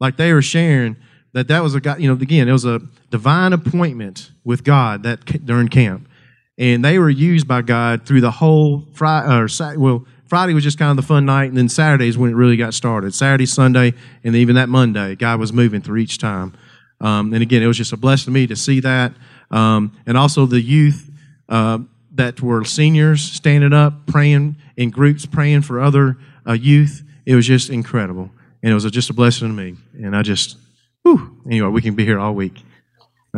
[0.00, 0.96] Like they were sharing,
[1.34, 2.80] that that was a guy, you know, again, it was a
[3.10, 6.08] divine appointment with God that during camp.
[6.56, 10.78] And they were used by God through the whole Friday, or well, Friday was just
[10.78, 13.12] kind of the fun night, and then Saturday is when it really got started.
[13.12, 16.54] Saturday, Sunday, and even that Monday, God was moving through each time.
[17.00, 19.12] Um, and again, it was just a blessing to me to see that.
[19.50, 21.10] Um, and also the youth
[21.48, 21.80] uh,
[22.14, 26.16] that were seniors standing up, praying in groups, praying for other
[26.46, 27.02] uh, youth.
[27.26, 28.30] It was just incredible.
[28.62, 29.76] And it was just a blessing to me.
[29.94, 30.56] And I just,
[31.04, 31.38] Whew.
[31.46, 32.62] Anyway, we can be here all week.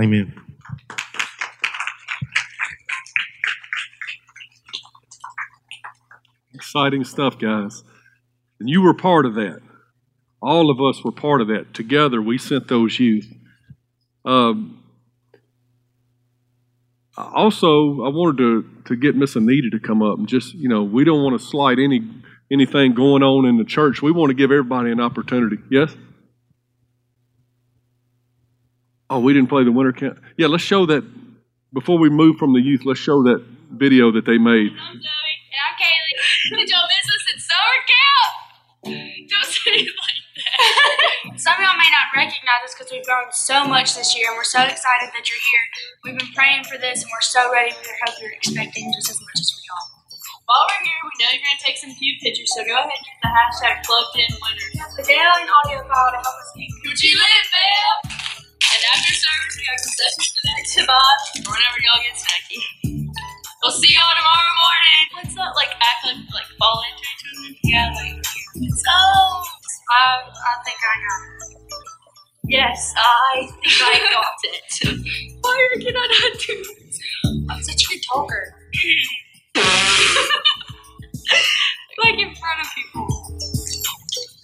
[0.01, 0.33] Amen.
[6.55, 7.83] Exciting stuff, guys.
[8.61, 9.61] And you were part of that.
[10.41, 11.75] All of us were part of that.
[11.75, 13.27] Together, we sent those youth.
[14.25, 14.83] Um,
[17.17, 20.85] also, I wanted to, to get Miss Anita to come up and just, you know,
[20.85, 22.03] we don't want to slight any
[22.53, 24.03] anything going on in the church.
[24.03, 25.57] We want to give everybody an opportunity.
[25.69, 25.97] Yes?
[29.09, 30.19] Oh, we didn't play the winter camp.
[30.37, 31.07] Yeah, let's show that
[31.73, 32.83] before we move from the youth.
[32.85, 33.39] Let's show that
[33.71, 34.75] video that they made.
[34.75, 35.37] I'm Zoe.
[35.55, 36.59] And I'm Kaylee.
[36.59, 38.35] Did y'all miss us at summer camp?
[39.31, 41.39] Don't say it like that.
[41.39, 44.35] Some of y'all may not recognize us because we've grown so much this year, and
[44.35, 45.67] we're so excited that you're here.
[46.03, 47.71] We've been praying for this, and we're so ready.
[47.79, 49.87] We hope you're expecting just as much as we are.
[50.51, 52.91] While we're here, we know you're going to take some cute pictures, so go ahead
[52.91, 54.71] and use the hashtag plugged in winner.
[54.99, 58.26] The daily audio file to help us keep Would you live, Belle?
[58.77, 61.17] And after service, we got concessions for that to buy,
[61.49, 62.61] or whenever y'all get snacky.
[63.65, 65.01] We'll see y'all tomorrow morning.
[65.17, 65.57] What's that?
[65.57, 67.57] Like act like like fall into each other?
[67.65, 68.93] Yeah, like so.
[68.93, 71.57] I, I think I got it.
[72.53, 74.69] Yes, I think I got it.
[75.41, 77.01] Why can I not do this?
[77.49, 78.45] I'm such a good talker.
[82.05, 83.09] like in front of people.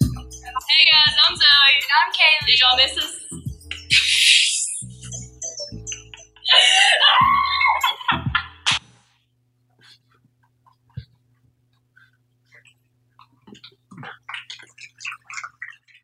[0.01, 1.77] Hey guys, I'm Zoe.
[1.85, 2.49] And I'm Kaylee.
[2.49, 3.13] Did y'all miss us?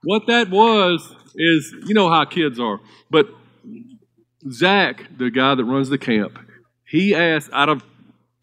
[0.04, 2.80] What that was is, you know how kids are,
[3.12, 3.28] but
[4.50, 6.40] Zach, the guy that runs the camp,
[6.88, 7.84] he asked out of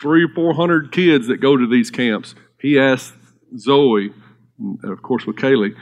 [0.01, 3.15] three or four hundred kids that go to these camps, he asked
[3.59, 4.13] Zoe,
[4.59, 5.75] and of course with Kaylee,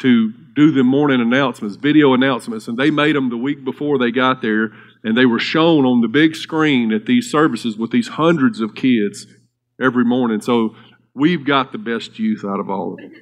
[0.00, 4.10] to do the morning announcements, video announcements, and they made them the week before they
[4.10, 4.72] got there,
[5.04, 8.74] and they were shown on the big screen at these services with these hundreds of
[8.74, 9.26] kids
[9.80, 10.40] every morning.
[10.40, 10.74] So
[11.14, 13.12] we've got the best youth out of all of them.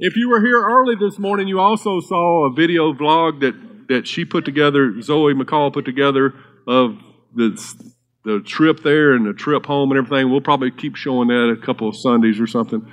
[0.00, 3.54] If you were here early this morning, you also saw a video vlog that,
[3.88, 6.34] that she put together, Zoe McCall put together,
[6.66, 6.98] of
[7.34, 7.56] the,
[8.24, 10.30] the trip there and the trip home and everything.
[10.30, 12.90] We'll probably keep showing that a couple of Sundays or something.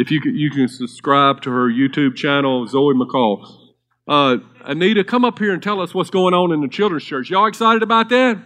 [0.00, 3.74] If you can, you can subscribe to her YouTube channel, Zoe McCall.
[4.08, 7.28] Uh, Anita, come up here and tell us what's going on in the children's church.
[7.28, 8.42] Y'all excited about that?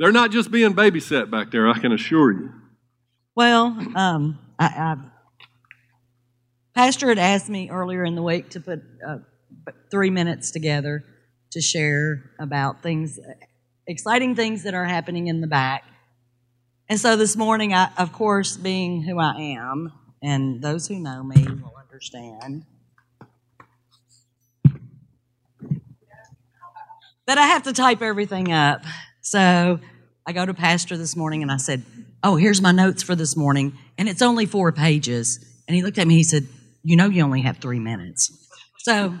[0.00, 2.50] They're not just being babysat back there, I can assure you.
[3.36, 4.96] Well, um, I, I,
[6.74, 9.18] Pastor had asked me earlier in the week to put uh,
[9.92, 11.04] three minutes together
[11.52, 13.20] to share about things,
[13.86, 15.84] exciting things that are happening in the back.
[16.92, 21.22] And so this morning, I, of course, being who I am, and those who know
[21.22, 22.66] me will understand,
[27.26, 28.84] that I have to type everything up.
[29.22, 29.80] So
[30.26, 31.82] I go to Pastor this morning and I said,
[32.22, 33.72] Oh, here's my notes for this morning.
[33.96, 35.42] And it's only four pages.
[35.66, 36.46] And he looked at me, he said,
[36.82, 38.50] You know, you only have three minutes.
[38.80, 39.14] So,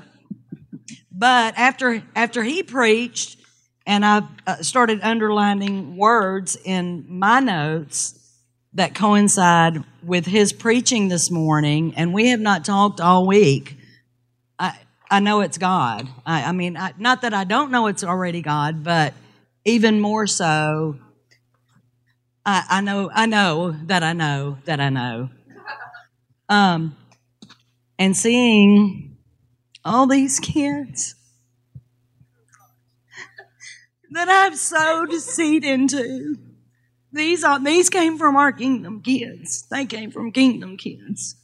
[1.10, 3.38] but after, after he preached,
[3.86, 8.18] and I uh, started underlining words in my notes
[8.74, 13.76] that coincide with his preaching this morning, and we have not talked all week.
[14.58, 14.78] I,
[15.10, 16.08] I know it's God.
[16.24, 19.14] I, I mean, I, not that I don't know it's already God, but
[19.64, 20.96] even more so,
[22.46, 25.28] I, I know, I know that I know that I know.
[26.48, 26.96] Um,
[27.98, 29.16] and seeing
[29.84, 31.14] all these kids
[34.12, 36.36] that I've sowed seed into.
[37.12, 39.66] These are these came from our kingdom kids.
[39.70, 41.36] They came from kingdom kids.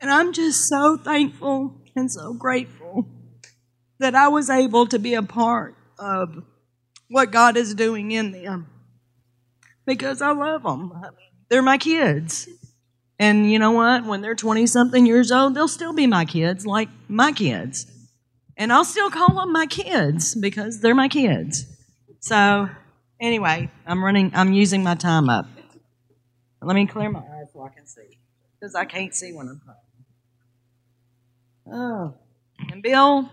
[0.00, 3.06] And I'm just so thankful and so grateful
[3.98, 6.44] that I was able to be a part of
[7.08, 8.68] what God is doing in them.
[9.86, 10.92] Because I love them.
[11.48, 12.48] They're my kids.
[13.18, 14.04] And you know what?
[14.04, 17.86] When they're 20 something years old, they'll still be my kids, like my kids.
[18.56, 21.66] And I'll still call them my kids because they're my kids.
[22.20, 22.68] So,
[23.20, 25.46] anyway, I'm running, I'm using my time up.
[26.60, 28.18] Let me clear my eyes so I can see
[28.58, 29.82] because I can't see when I'm talking.
[31.72, 32.14] Oh,
[32.72, 33.30] and Bill,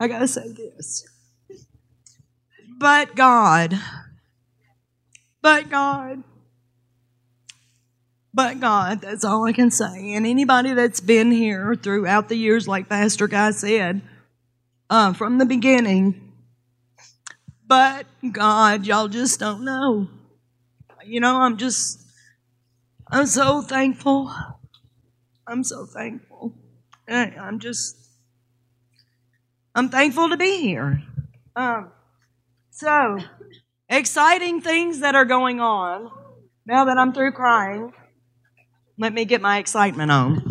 [0.00, 1.06] I got to say this.
[2.78, 3.78] But God,
[5.42, 6.22] but God,
[8.32, 10.14] but God, that's all I can say.
[10.14, 14.02] And anybody that's been here throughout the years, like Pastor Guy said,
[14.90, 16.25] uh, from the beginning,
[17.66, 20.08] but God, y'all just don't know.
[21.04, 22.04] You know, I'm just,
[23.10, 24.32] I'm so thankful.
[25.46, 26.54] I'm so thankful.
[27.08, 27.96] I'm just,
[29.74, 31.02] I'm thankful to be here.
[31.54, 31.92] Um,
[32.70, 33.18] so,
[33.88, 36.10] exciting things that are going on.
[36.66, 37.92] Now that I'm through crying,
[38.98, 40.44] let me get my excitement on.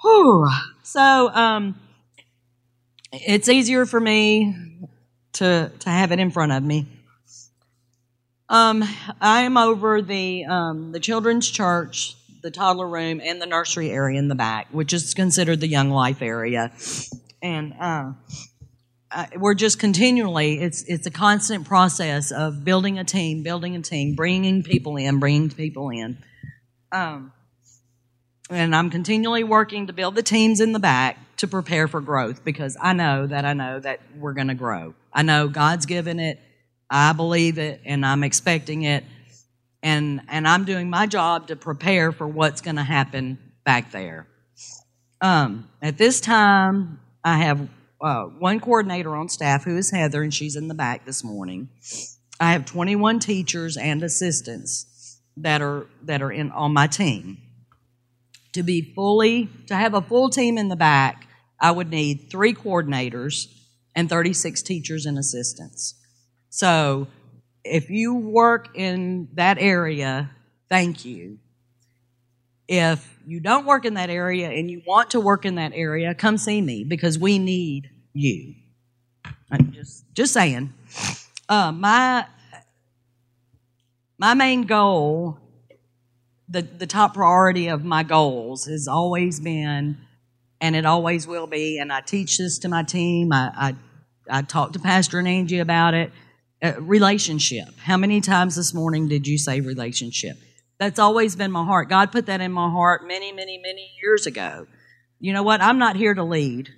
[0.00, 0.48] Whew.
[0.82, 1.78] So um,
[3.12, 4.71] it's easier for me
[5.42, 6.86] to to have it in front of me.
[8.48, 8.84] Um,
[9.20, 14.18] I am over the um, the children's church, the toddler room, and the nursery area
[14.18, 16.72] in the back, which is considered the young life area,
[17.42, 18.12] and uh,
[19.10, 23.82] uh, we're just continually it's it's a constant process of building a team, building a
[23.82, 26.18] team, bringing people in, bringing people in.
[26.92, 27.32] Um,
[28.48, 32.44] and I'm continually working to build the teams in the back to prepare for growth
[32.44, 34.94] because I know that I know that we're going to grow.
[35.12, 36.38] I know God's given it,
[36.88, 39.04] I believe it, and I'm expecting it,
[39.82, 44.26] and and I'm doing my job to prepare for what's going to happen back there.
[45.20, 47.68] Um, at this time, I have
[48.00, 51.68] uh, one coordinator on staff who is Heather, and she's in the back this morning.
[52.40, 57.38] I have 21 teachers and assistants that are that are in on my team
[58.52, 61.26] to be fully to have a full team in the back
[61.58, 63.46] i would need three coordinators
[63.94, 65.94] and 36 teachers and assistants.
[66.50, 67.08] So
[67.64, 70.30] if you work in that area
[70.68, 71.38] thank you.
[72.66, 76.14] If you don't work in that area and you want to work in that area
[76.14, 78.54] come see me because we need you.
[79.50, 80.72] I'm just just saying.
[81.48, 82.26] Uh, my
[84.18, 85.38] my main goal
[86.52, 89.96] the, the top priority of my goals has always been,
[90.62, 93.32] and it always will be, and I teach this to my team.
[93.32, 93.74] I,
[94.30, 96.12] I, I talk to Pastor and Angie about it.
[96.62, 97.76] Uh, relationship.
[97.80, 100.36] How many times this morning did you say relationship?
[100.78, 101.88] That's always been my heart.
[101.88, 104.68] God put that in my heart many, many, many years ago.
[105.18, 105.60] You know what?
[105.60, 106.70] I'm not here to lead.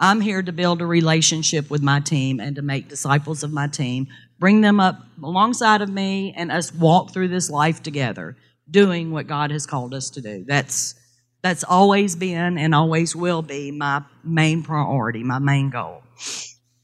[0.00, 3.68] I'm here to build a relationship with my team and to make disciples of my
[3.68, 4.08] team,
[4.40, 8.36] bring them up alongside of me, and us walk through this life together
[8.68, 10.44] doing what God has called us to do.
[10.44, 10.96] That's
[11.42, 16.02] that's always been and always will be my main priority, my main goal.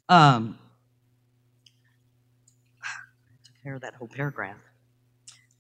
[0.08, 0.58] Um,
[3.44, 4.56] took care of that whole paragraph.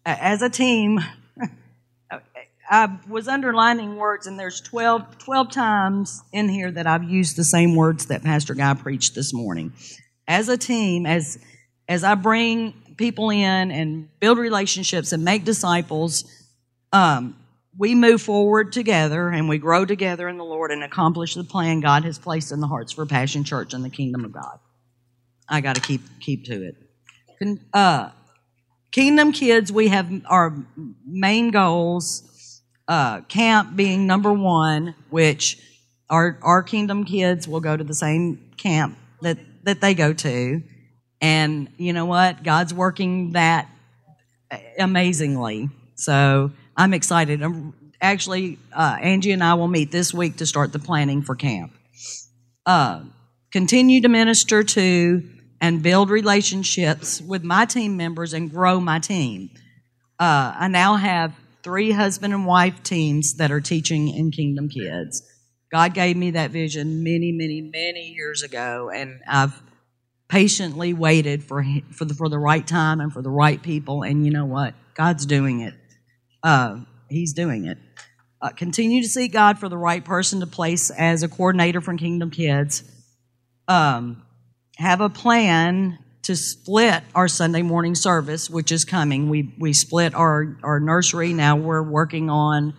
[0.04, 1.00] As a team,
[2.70, 7.44] I was underlining words, and there's 12, 12 times in here that I've used the
[7.44, 9.72] same words that Pastor Guy preached this morning.
[10.26, 11.38] As a team, as
[11.88, 16.24] as I bring people in and build relationships and make disciples,
[16.92, 17.34] um,
[17.78, 21.80] we move forward together and we grow together in the Lord and accomplish the plan
[21.80, 24.58] God has placed in the hearts for Passion Church and the kingdom of God.
[25.48, 27.58] I got to keep keep to it.
[27.72, 28.10] Uh,
[28.90, 30.54] kingdom kids, we have our
[31.06, 32.24] main goals.
[32.88, 35.58] Uh, camp being number one, which
[36.10, 40.62] our our kingdom kids will go to the same camp that that they go to.
[41.20, 42.42] And you know what?
[42.42, 43.68] God's working that
[44.78, 45.68] amazingly.
[45.96, 47.42] So I'm excited.
[47.42, 51.34] I'm, actually, uh, Angie and I will meet this week to start the planning for
[51.34, 51.72] camp.
[52.64, 53.02] Uh,
[53.50, 55.28] continue to minister to
[55.60, 59.50] and build relationships with my team members and grow my team.
[60.20, 65.22] Uh, I now have three husband and wife teams that are teaching in Kingdom Kids.
[65.72, 69.60] God gave me that vision many, many, many years ago, and I've
[70.28, 74.02] patiently waited for for the for the right time and for the right people.
[74.02, 74.74] And you know what?
[74.94, 75.74] God's doing it.
[76.42, 77.78] Uh, he's doing it.
[78.40, 81.94] Uh, continue to seek God for the right person to place as a coordinator for
[81.96, 82.84] Kingdom Kids.
[83.66, 84.22] Um,
[84.76, 89.28] have a plan to split our Sunday morning service, which is coming.
[89.28, 91.32] We we split our our nursery.
[91.32, 92.74] Now we're working on.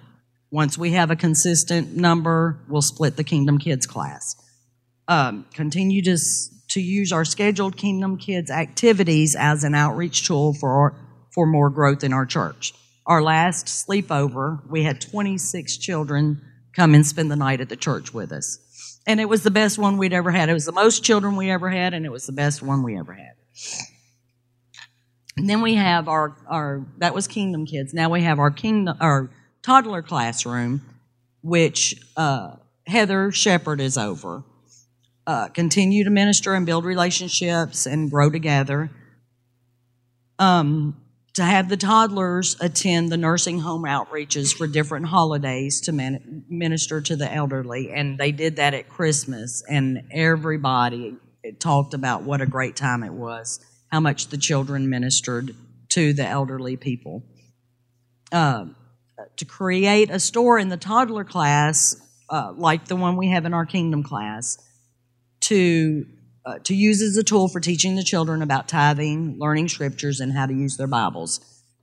[0.51, 4.36] Once we have a consistent number, we'll split the Kingdom Kids class.
[5.07, 6.18] Um, continue to
[6.70, 10.95] to use our scheduled Kingdom Kids activities as an outreach tool for, our,
[11.34, 12.74] for more growth in our church.
[13.10, 16.41] Our last sleepover, we had 26 children
[16.74, 19.01] come and spend the night at the church with us.
[19.05, 20.47] And it was the best one we'd ever had.
[20.47, 22.97] It was the most children we ever had, and it was the best one we
[22.97, 23.34] ever had.
[25.36, 27.93] And then we have our, our that was Kingdom Kids.
[27.93, 29.30] Now we have our kingdom our
[29.64, 30.82] toddler classroom,
[31.41, 32.55] which uh,
[32.88, 34.43] Heather Shepherd is over
[35.30, 38.89] uh, continue to minister and build relationships and grow together.
[40.39, 40.99] Um,
[41.39, 46.99] to have the toddlers attend the nursing home outreaches for different holidays to man- minister
[46.99, 47.93] to the elderly.
[47.93, 51.15] And they did that at Christmas, and everybody
[51.59, 55.55] talked about what a great time it was, how much the children ministered
[55.89, 57.23] to the elderly people.
[58.33, 58.65] Uh,
[59.37, 61.95] to create a store in the toddler class,
[62.29, 64.57] uh, like the one we have in our kingdom class,
[65.39, 66.05] to
[66.45, 70.33] uh, to use as a tool for teaching the children about tithing, learning scriptures, and
[70.33, 71.39] how to use their Bibles.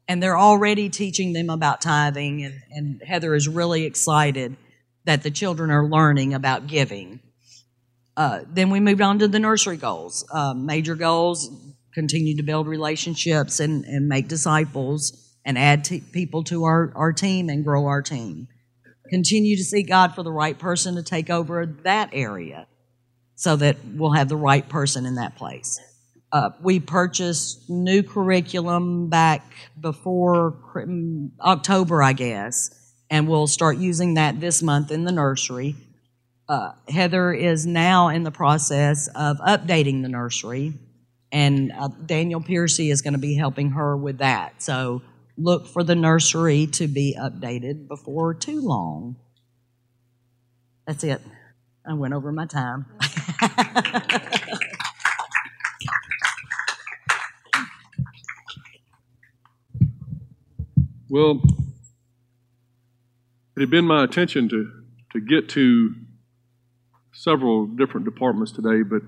[0.09, 4.57] And they're already teaching them about tithing, and, and Heather is really excited
[5.05, 7.21] that the children are learning about giving.
[8.17, 10.25] Uh, then we moved on to the nursery goals.
[10.33, 11.51] Uh, major goals
[11.93, 17.13] continue to build relationships and, and make disciples and add t- people to our, our
[17.13, 18.49] team and grow our team.
[19.11, 22.67] Continue to seek God for the right person to take over that area
[23.37, 25.79] so that we'll have the right person in that place.
[26.33, 29.45] Uh, we purchased new curriculum back
[29.81, 30.57] before
[31.41, 32.71] October, I guess,
[33.09, 35.77] and we'll start using that this month in the nursery.
[36.49, 40.73] Uh, Heather is now in the process of updating the nursery,
[41.31, 44.63] and uh, Daniel Piercy is going to be helping her with that.
[44.63, 45.03] So
[45.37, 49.17] look for the nursery to be updated before too long.
[50.87, 51.21] That's it.
[51.89, 52.87] I went over my time.
[61.09, 61.41] Well,
[63.57, 64.73] it had been my intention to,
[65.13, 65.95] to get to
[67.13, 69.03] several different departments today, but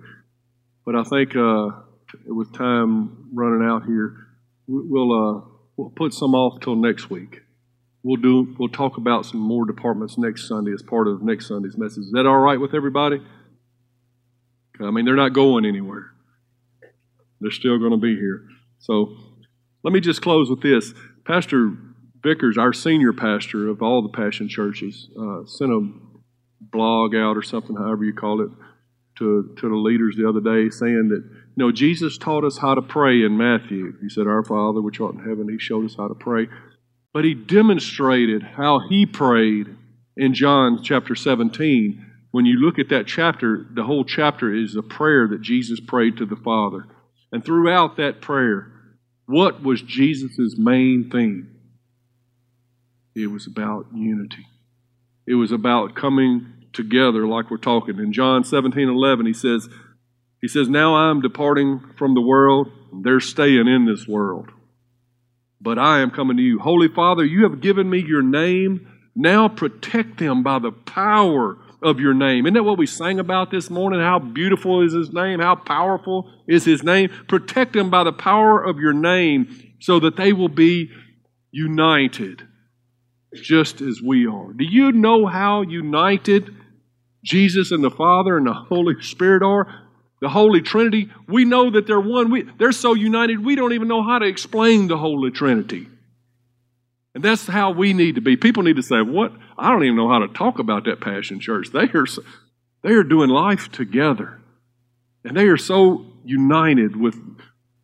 [0.85, 1.69] but I think uh,
[2.27, 4.17] with time running out here,
[4.67, 5.41] we- we'll uh,
[5.77, 7.43] we'll put some off till next week.
[8.03, 11.77] We'll do we'll talk about some more departments next Sunday as part of next Sunday's
[11.77, 12.05] message.
[12.05, 13.21] Is that all right with everybody?
[14.81, 16.13] I mean, they're not going anywhere.
[17.41, 18.45] They're still going to be here.
[18.79, 19.17] So
[19.83, 20.95] let me just close with this.
[21.25, 21.73] Pastor
[22.23, 25.91] Vickers, our senior pastor of all the Passion churches, uh, sent a
[26.61, 28.51] blog out or something, however you call it,
[29.19, 32.75] to, to the leaders the other day saying that, you know, Jesus taught us how
[32.75, 33.95] to pray in Matthew.
[34.01, 36.47] He said, Our Father, which art in heaven, He showed us how to pray.
[37.19, 39.67] But He demonstrated how He prayed
[40.17, 42.07] in John chapter 17.
[42.31, 46.19] When you look at that chapter, the whole chapter is a prayer that Jesus prayed
[46.19, 46.87] to the Father.
[47.33, 48.71] And throughout that prayer,
[49.27, 51.57] what was Jesus' main theme?
[53.17, 54.47] It was about unity.
[55.27, 57.99] It was about coming together like we're talking.
[57.99, 59.69] In John 17, 11, he says,
[60.41, 62.69] he says, Now I'm departing from the world,
[63.03, 64.51] they're staying in this world.
[65.61, 66.59] But I am coming to you.
[66.59, 68.87] Holy Father, you have given me your name.
[69.15, 72.47] Now protect them by the power of your name.
[72.47, 74.01] Isn't that what we sang about this morning?
[74.01, 75.41] How beautiful is his name?
[75.41, 77.11] How powerful is his name?
[77.29, 80.91] Protect them by the power of your name so that they will be
[81.51, 82.47] united
[83.35, 84.53] just as we are.
[84.53, 86.55] Do you know how united
[87.25, 89.88] Jesus and the Father and the Holy Spirit are?
[90.21, 92.31] The Holy Trinity, we know that they're one.
[92.31, 95.89] We, they're so united, we don't even know how to explain the Holy Trinity.
[97.15, 98.37] And that's how we need to be.
[98.37, 99.33] People need to say, What?
[99.57, 101.71] I don't even know how to talk about that Passion Church.
[101.73, 102.07] They are,
[102.83, 104.41] they are doing life together.
[105.25, 107.17] And they are so united with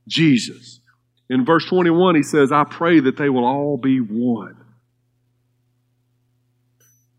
[0.07, 0.81] Jesus.
[1.29, 4.65] In verse 21, he says, I pray that they will all be one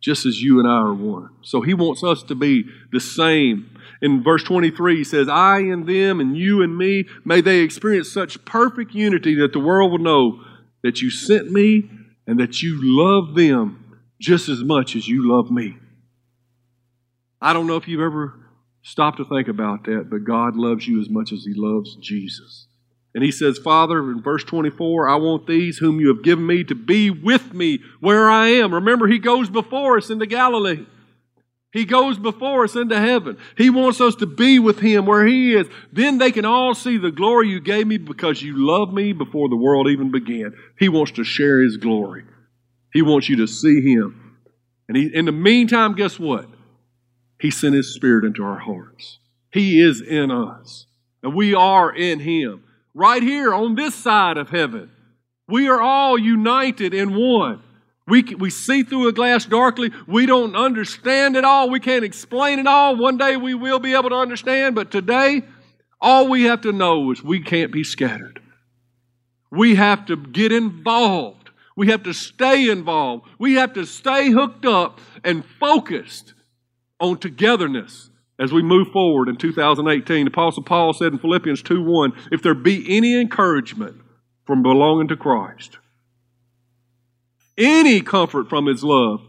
[0.06, 1.30] just as you and I are one.
[1.42, 3.75] So he wants us to be the same.
[4.02, 8.12] In verse 23, he says, I and them and you and me, may they experience
[8.12, 10.44] such perfect unity that the world will know
[10.84, 11.90] that you sent me
[12.28, 15.78] and that you love them just as much as you love me.
[17.42, 18.34] I don't know if you've ever
[18.82, 22.68] stopped to think about that, but God loves you as much as he loves Jesus.
[23.14, 26.64] And he says, Father, in verse 24, I want these whom you have given me
[26.66, 28.74] to be with me where I am.
[28.74, 30.86] Remember, he goes before us into Galilee.
[31.76, 33.38] He goes before us into heaven.
[33.58, 35.68] He wants us to be with him where he is.
[35.92, 39.50] Then they can all see the glory you gave me because you loved me before
[39.50, 40.56] the world even began.
[40.80, 42.24] He wants to share his glory.
[42.94, 44.38] He wants you to see him.
[44.88, 46.48] And he, in the meantime, guess what?
[47.42, 49.20] He sent his spirit into our hearts.
[49.52, 50.86] He is in us.
[51.24, 52.64] And we are in him
[52.94, 54.92] right here on this side of heaven.
[55.50, 57.62] We are all united in one.
[58.08, 59.92] We, we see through a glass darkly.
[60.08, 61.70] We don't understand it all.
[61.70, 62.96] We can't explain it all.
[62.96, 65.44] One day we will be able to understand, but today,
[66.00, 68.42] all we have to know is we can't be scattered.
[69.50, 71.50] We have to get involved.
[71.76, 73.28] We have to stay involved.
[73.40, 76.34] We have to stay hooked up and focused
[77.00, 80.28] on togetherness as we move forward in 2018.
[80.28, 84.02] Apostle Paul said in Philippians 2 1, if there be any encouragement
[84.46, 85.80] from belonging to Christ,
[87.58, 89.22] any comfort from his love,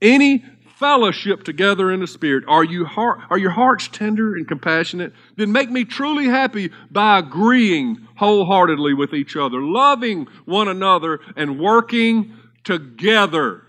[0.00, 0.44] any
[0.76, 5.12] fellowship together in the Spirit, are, you heart, are your hearts tender and compassionate?
[5.36, 11.58] Then make me truly happy by agreeing wholeheartedly with each other, loving one another, and
[11.58, 13.62] working together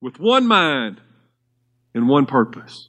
[0.00, 1.00] with one mind
[1.94, 2.88] and one purpose.